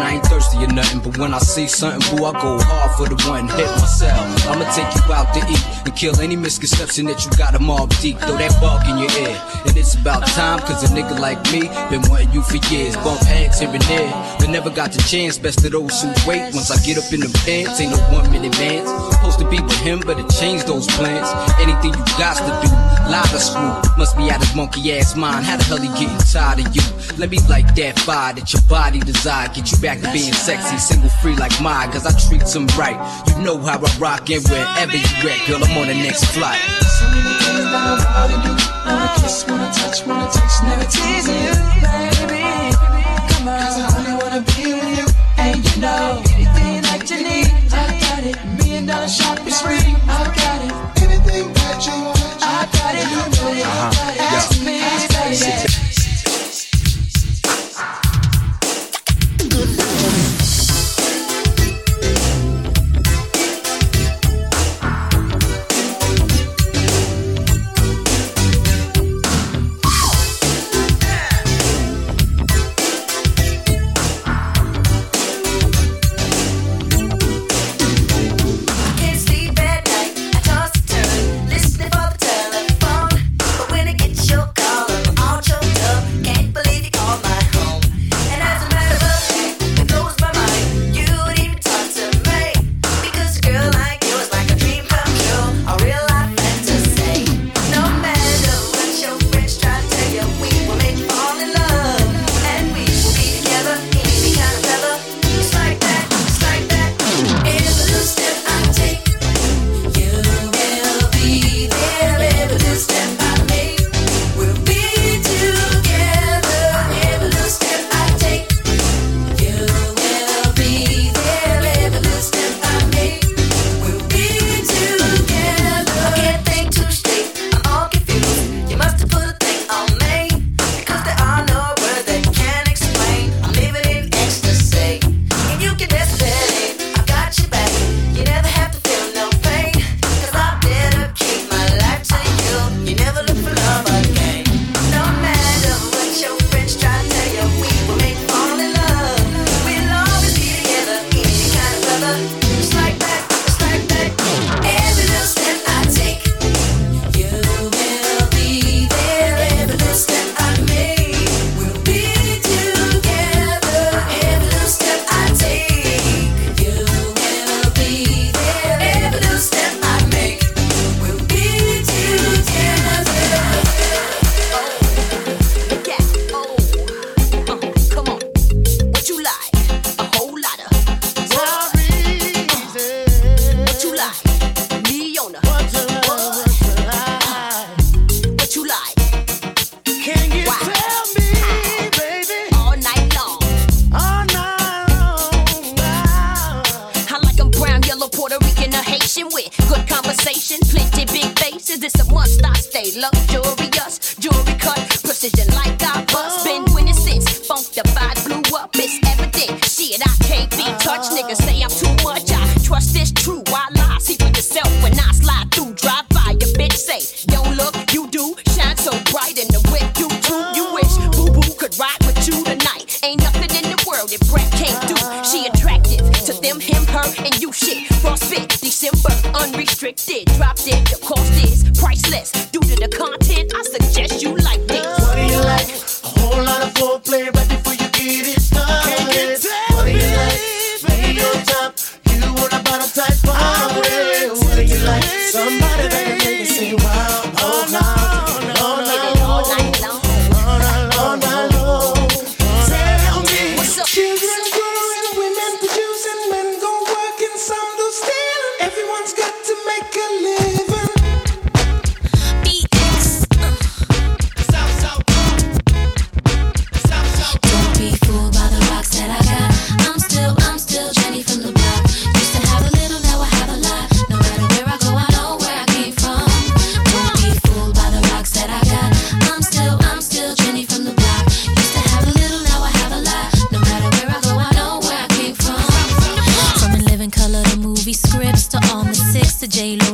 And 0.00 0.08
I 0.08 0.14
ain't 0.14 0.24
thirsty 0.24 0.56
or 0.64 0.72
nothing, 0.72 1.00
but 1.00 1.18
when 1.18 1.34
I 1.34 1.38
see 1.40 1.68
something, 1.68 2.00
boo, 2.16 2.24
I 2.24 2.32
go 2.32 2.56
hard 2.56 2.90
for 2.96 3.04
the 3.04 3.20
one. 3.28 3.44
Hit 3.52 3.68
myself. 3.76 4.48
I'ma 4.48 4.64
take 4.72 4.88
you 4.96 5.12
out 5.12 5.28
to 5.36 5.44
eat 5.44 5.60
and 5.84 5.94
kill 5.94 6.18
any 6.22 6.36
misconception 6.36 7.04
that 7.04 7.20
you 7.22 7.30
got 7.36 7.54
a 7.54 7.58
mob 7.58 7.92
deep. 8.00 8.16
Throw 8.16 8.38
that 8.40 8.56
bug 8.64 8.80
in 8.88 8.96
your 8.96 9.12
ear. 9.28 9.36
And 9.68 9.76
it's 9.76 9.92
about 10.00 10.26
time, 10.28 10.60
cause 10.60 10.88
a 10.88 10.94
nigga 10.96 11.20
like 11.20 11.36
me 11.52 11.68
been 11.92 12.00
wanting 12.08 12.32
you 12.32 12.40
for 12.40 12.56
years. 12.72 12.96
Bump 13.04 13.20
heads 13.28 13.60
here 13.60 13.68
and 13.68 13.82
there, 13.92 14.08
but 14.40 14.48
never 14.48 14.70
got 14.70 14.92
the 14.92 15.02
chance. 15.04 15.36
Best 15.36 15.66
of 15.66 15.72
those 15.72 16.00
who 16.00 16.08
wait. 16.24 16.48
Once 16.56 16.72
I 16.72 16.80
get 16.80 16.96
up 16.96 17.12
in 17.12 17.20
the 17.20 17.28
pants, 17.44 17.78
ain't 17.78 17.92
no 17.92 18.00
one 18.08 18.24
minute 18.32 18.56
man. 18.56 18.80
To 19.40 19.48
be 19.48 19.58
with 19.58 19.80
him, 19.80 20.02
but 20.04 20.20
it 20.20 20.28
changed 20.28 20.66
those 20.66 20.86
plans. 20.86 21.26
Anything 21.56 21.96
you 21.96 22.04
got 22.20 22.36
to 22.36 22.52
do, 22.60 22.68
lie 23.08 23.24
to 23.32 23.40
screw. 23.40 23.72
Must 23.96 24.14
be 24.14 24.30
out 24.30 24.38
his 24.38 24.54
monkey 24.54 24.92
ass 24.92 25.16
mind. 25.16 25.46
How 25.46 25.56
the 25.56 25.64
hell 25.64 25.80
he 25.80 25.88
getting 25.96 26.18
tired 26.28 26.60
of 26.60 26.76
you? 26.76 26.82
Let 27.16 27.30
me 27.30 27.38
like 27.48 27.74
that 27.76 27.98
fire 28.00 28.34
that 28.34 28.52
your 28.52 28.60
body 28.68 29.00
desire. 29.00 29.48
Get 29.48 29.72
you 29.72 29.78
back 29.78 30.00
to 30.02 30.12
being 30.12 30.34
sexy, 30.34 30.76
single 30.76 31.08
free 31.22 31.36
like 31.36 31.58
mine. 31.62 31.90
Cause 31.90 32.04
I 32.04 32.12
treat 32.28 32.44
them 32.52 32.66
right. 32.76 33.00
You 33.28 33.42
know 33.42 33.56
how 33.56 33.80
I 33.80 33.88
rock 33.96 34.28
and 34.28 34.44
wherever 34.44 34.92
you 34.92 35.08
at, 35.24 35.40
girl, 35.48 35.64
I'm 35.64 35.72
on 35.72 35.88
the 35.88 35.94
next 35.94 36.36
flight. 36.36 36.60
So 37.00 37.08
many 37.08 37.32
things 37.40 37.64
that 37.64 37.80
I 37.80 38.28
wanna 38.28 38.44
do. 38.44 38.52
Wanna 38.92 39.08
kiss, 39.24 39.48
wanna 39.48 39.72
touch, 39.72 40.04
wanna 40.04 40.28
taste, 40.28 40.60
never 40.68 40.84
teasing 40.84 41.40
you, 41.48 41.56
baby. 42.28 42.76
Come 43.32 43.48
on. 43.48 43.99
Spree, 49.08 49.96
I 50.08 50.24
got 50.36 50.60
it. 50.62 51.02
Anything 51.02 51.52
that 51.54 51.86
you 51.86 52.04
want, 52.04 52.20
I 52.42 52.68
got 52.70 52.94
it. 52.94 53.08
You 53.08 53.16
know 53.16 53.30
got 53.32 53.56
it. 53.56 53.64
Uh-huh. 53.64 53.89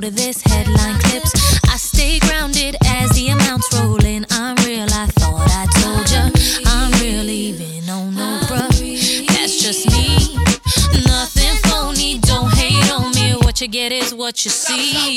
to 0.07 0.12
this 0.12 0.41
headline 0.43 0.99
clips. 1.01 1.33
I 1.65 1.77
stay 1.77 2.19
grounded 2.20 2.77
as 2.87 3.11
the 3.11 3.28
amounts 3.28 3.69
roll 3.74 4.05
in. 4.05 4.24
I'm 4.31 4.55
real, 4.65 4.87
I 4.91 5.07
thought 5.19 5.49
I 5.51 5.66
told 5.81 6.11
ya. 6.11 6.31
I'm 6.66 6.93
real, 7.01 7.28
even 7.28 7.91
on 7.91 8.15
no 8.15 8.39
bruh. 8.47 9.27
That's 9.27 9.61
just 9.61 9.91
me. 9.91 10.37
Nothing 11.07 11.57
phony, 11.65 12.19
don't 12.20 12.53
hate 12.55 12.93
on 12.93 13.11
me. 13.15 13.35
What 13.43 13.61
you 13.61 13.69
get 13.69 13.91
is 13.91 14.15
what 14.15 14.45
you 14.45 14.51
see. 14.51 15.16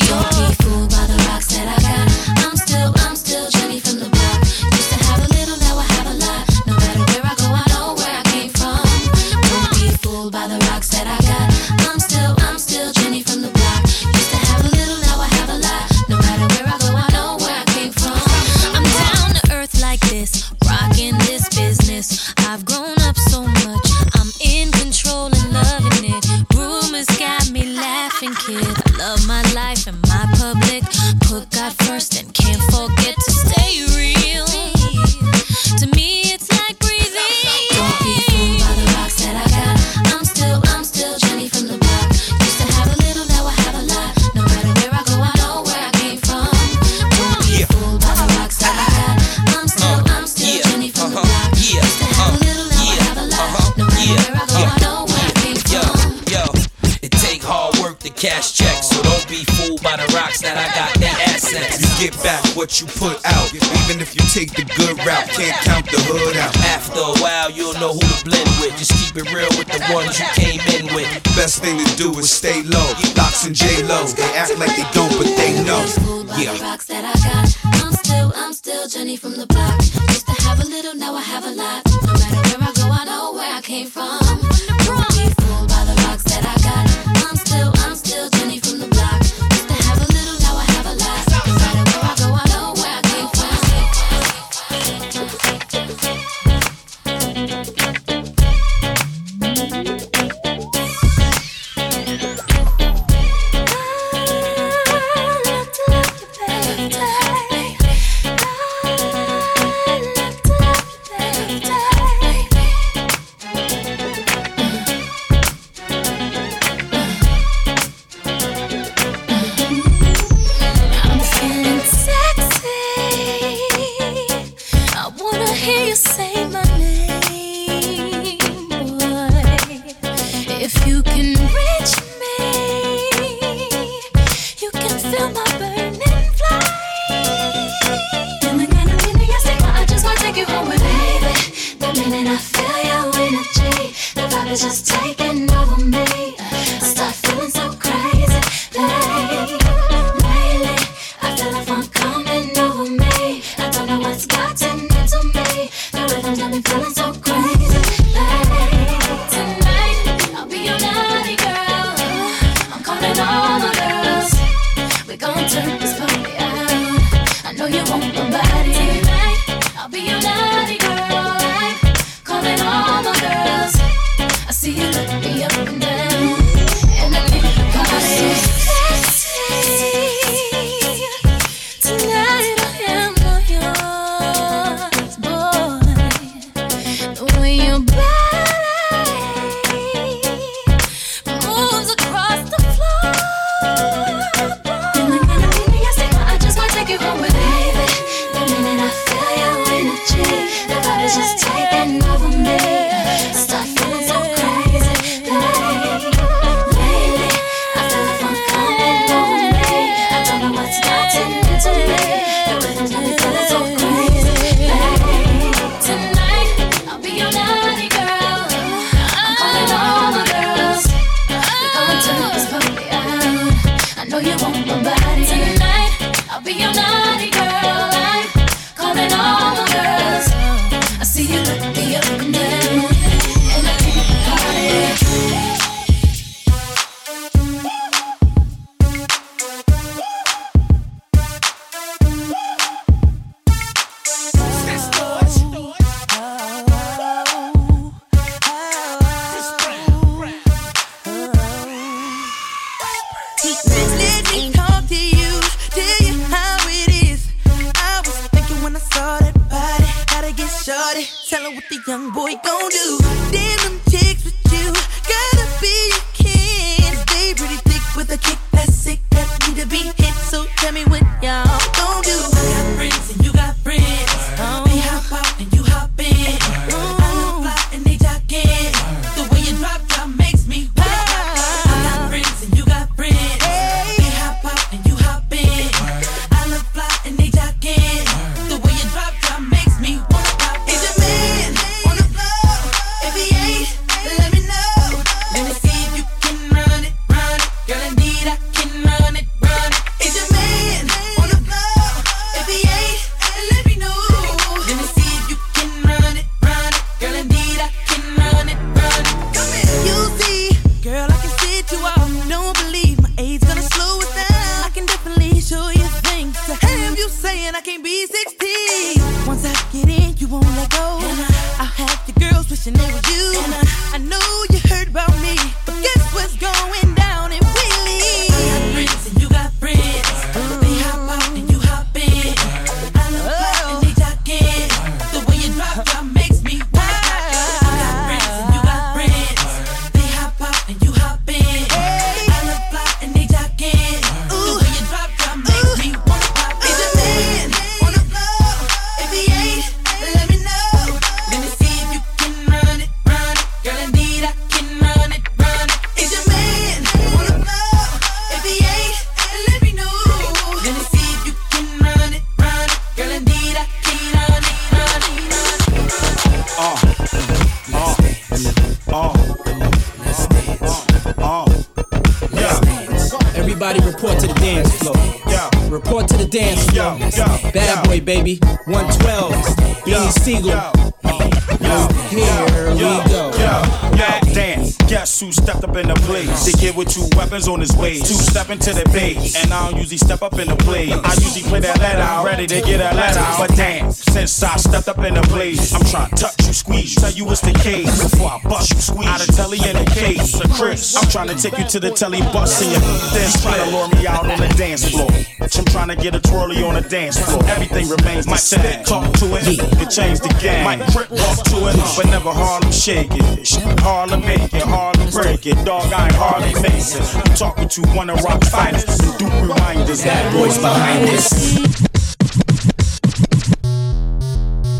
to 401.70 401.80
the 401.80 401.91
telly 401.91 402.20
busting 402.34 402.72
you. 402.72 402.80
Then 403.14 403.30
try 403.41 403.56
to 403.58 403.70
lure 403.70 403.88
me 403.90 404.08
out 404.08 404.26
on 404.26 404.40
the 404.40 404.48
dance 404.58 404.90
floor. 404.90 405.08
I'm 405.40 405.66
trying 405.66 405.90
to 405.90 405.96
get 405.96 406.16
a 406.16 406.20
twirly 406.20 406.64
on 406.64 406.74
the 406.74 406.82
dance 406.82 407.20
floor. 407.20 407.46
Everything 407.46 407.88
remains 407.88 408.26
My 408.26 408.38
set, 408.38 408.86
talk 408.88 409.14
to 409.20 409.26
it, 409.36 409.46
yeah. 409.46 409.84
it 409.84 409.90
change 409.91 410.20
the 410.20 410.36
game. 410.41 410.64
My 410.66 410.78
grip 410.91 411.12
walk 411.12 411.44
to 411.46 411.58
it, 411.70 411.78
but 411.96 412.06
never 412.08 412.32
Harlem 412.32 412.72
shake 412.72 413.10
it. 413.12 413.82
Harlem 413.82 414.22
make 414.22 414.52
it, 414.52 414.64
Harlem 414.64 415.12
break 415.12 415.46
it. 415.46 415.64
Dog, 415.64 415.94
I 415.94 416.06
ain't 416.06 416.16
Harlem 416.16 416.54
talk 416.54 416.66
it. 416.66 417.30
You 417.30 417.36
talking 417.36 417.70
to 417.70 417.82
one 417.90 418.10
of 418.10 418.24
rock 418.24 418.41
and 418.52 419.18
do 419.20 419.26
reminders. 419.41 420.04
That 420.04 420.34
boy's 420.34 420.58
behind 420.58 421.08
this. 421.08 421.30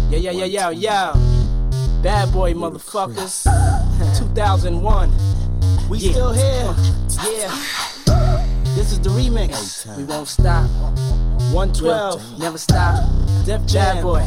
Yeah, 0.10 0.18
yeah, 0.18 0.32
yeah, 0.32 0.46
yeah, 0.46 0.70
yeah. 0.72 1.14
Bad 2.02 2.34
boy, 2.34 2.54
motherfuckers. 2.54 3.46
2001. 4.18 5.29
We 5.90 5.98
yeah. 5.98 6.12
still 6.12 6.34
here. 6.34 6.76
Yeah. 7.26 7.50
This 8.78 8.94
is 8.94 9.00
the 9.00 9.10
remix. 9.10 9.86
We 9.98 10.04
won't 10.04 10.28
stop. 10.28 10.70
112, 11.50 12.40
never 12.40 12.60
stop. 12.60 13.10
Def 13.46 13.66
Jam 13.66 14.04
Boy. 14.04 14.22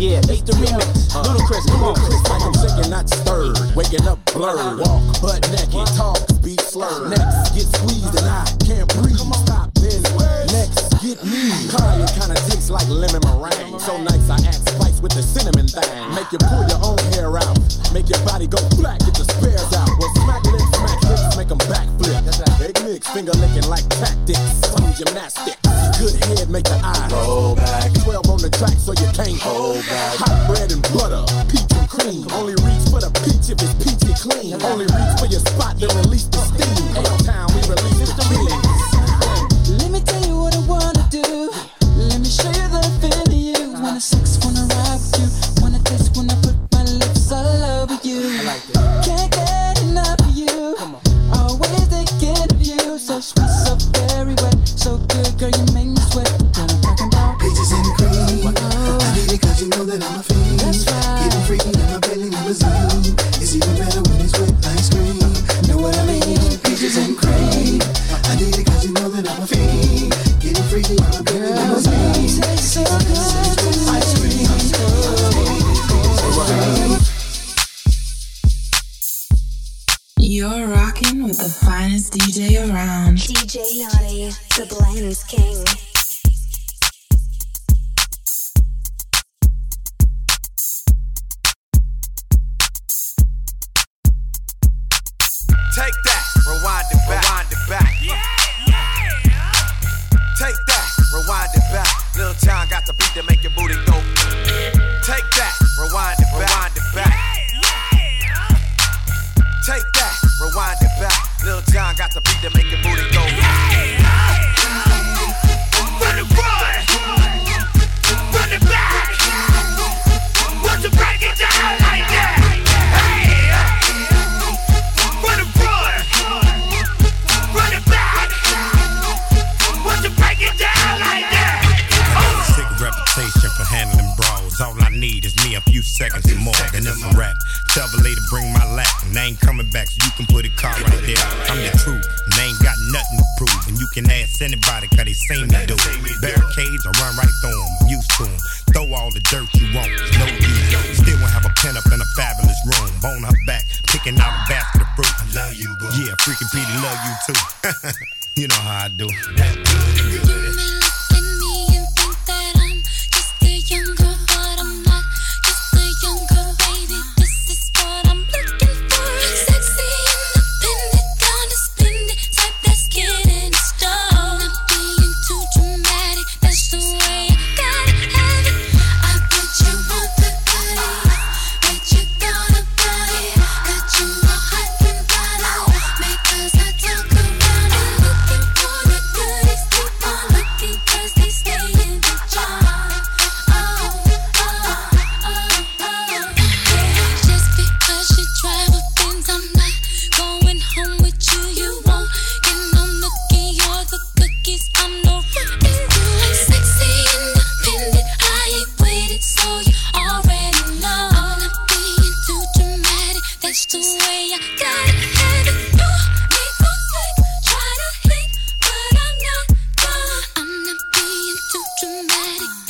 Yeah, 0.00 0.24
it's 0.24 0.40
the 0.40 0.56
remix. 0.56 1.12
Uh, 1.12 1.36
Chris, 1.44 1.68
come 1.68 1.84
on. 1.84 2.00
Like 2.00 2.40
I'm 2.40 2.54
sick 2.54 2.72
and 2.80 2.90
not 2.90 3.10
stirred. 3.12 3.60
Waking 3.76 4.08
up 4.08 4.24
blurred. 4.32 4.80
Walk 4.80 5.20
butt 5.20 5.44
naked. 5.52 5.84
Talk, 5.92 6.16
be 6.40 6.56
slurred. 6.56 7.10
Next, 7.10 7.52
get 7.52 7.68
squeezed 7.68 8.16
and 8.16 8.24
I 8.24 8.48
can't 8.64 8.88
breathe. 8.96 9.20
Stop 9.44 9.68
this. 9.74 10.00
Next, 10.48 10.96
get 11.04 11.20
me. 11.28 11.52
Crying 11.68 12.08
kinda 12.16 12.40
tastes 12.48 12.70
like 12.70 12.88
lemon 12.88 13.20
meringue. 13.28 13.78
So 13.78 14.00
nice, 14.00 14.32
I 14.32 14.40
add 14.48 14.64
spice 14.64 15.04
with 15.04 15.12
the 15.12 15.22
cinnamon 15.22 15.68
thing. 15.68 16.14
Make 16.16 16.32
you 16.32 16.40
pull 16.40 16.64
your 16.72 16.80
own 16.80 16.98
hair 17.12 17.36
out. 17.36 17.60
Make 17.92 18.08
your 18.08 18.24
body 18.24 18.48
go 18.48 18.56
black. 18.80 19.04
Get 19.04 19.12
the 19.12 19.28
spares 19.28 19.68
out. 19.76 19.92
Well, 20.00 20.08
smack 20.24 20.42
make 21.42 21.48
them 21.48 21.58
backflip. 21.58 22.58
Big 22.58 22.84
mix, 22.84 23.08
finger 23.08 23.32
licking 23.32 23.68
like 23.68 23.86
tactics. 23.88 24.38
Some 24.70 24.92
gymnastics. 24.94 25.58
Good 25.98 26.14
head, 26.24 26.48
make 26.50 26.64
the 26.64 26.78
eye 26.82 27.08
roll 27.10 27.56
back. 27.56 27.92
12 28.04 28.30
on 28.30 28.38
the 28.38 28.50
track, 28.50 28.78
so 28.78 28.92
you 28.92 29.10
can't 29.12 29.38
hold 29.40 29.84
back. 29.86 30.16
Hot 30.18 30.46
bread 30.46 30.70
and 30.70 30.82
butter, 30.94 31.24
peach 31.50 31.66
and 31.74 31.88
cream. 31.88 32.26
Only 32.32 32.54
reach 32.62 32.84
for 32.90 33.00
the 33.00 33.10
peach 33.26 33.50
if 33.50 33.58
it's 33.58 33.74
peachy 33.82 34.14
clean. 34.14 34.62
Only 34.62 34.86
reach 34.86 35.12
for 35.18 35.26
your 35.26 35.40
spot, 35.40 35.78
then 35.78 35.90
release 35.98 36.26
the 36.26 36.38
steam. 36.38 36.96
Uptown, 36.96 37.48
we 37.54 37.60
release 37.66 38.06
the 38.06 38.22
king. 38.30 38.71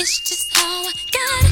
It's 0.02 0.18
just 0.18 0.56
how 0.56 0.82
I 0.82 0.92
gotta 1.12 1.46
it. 1.46 1.51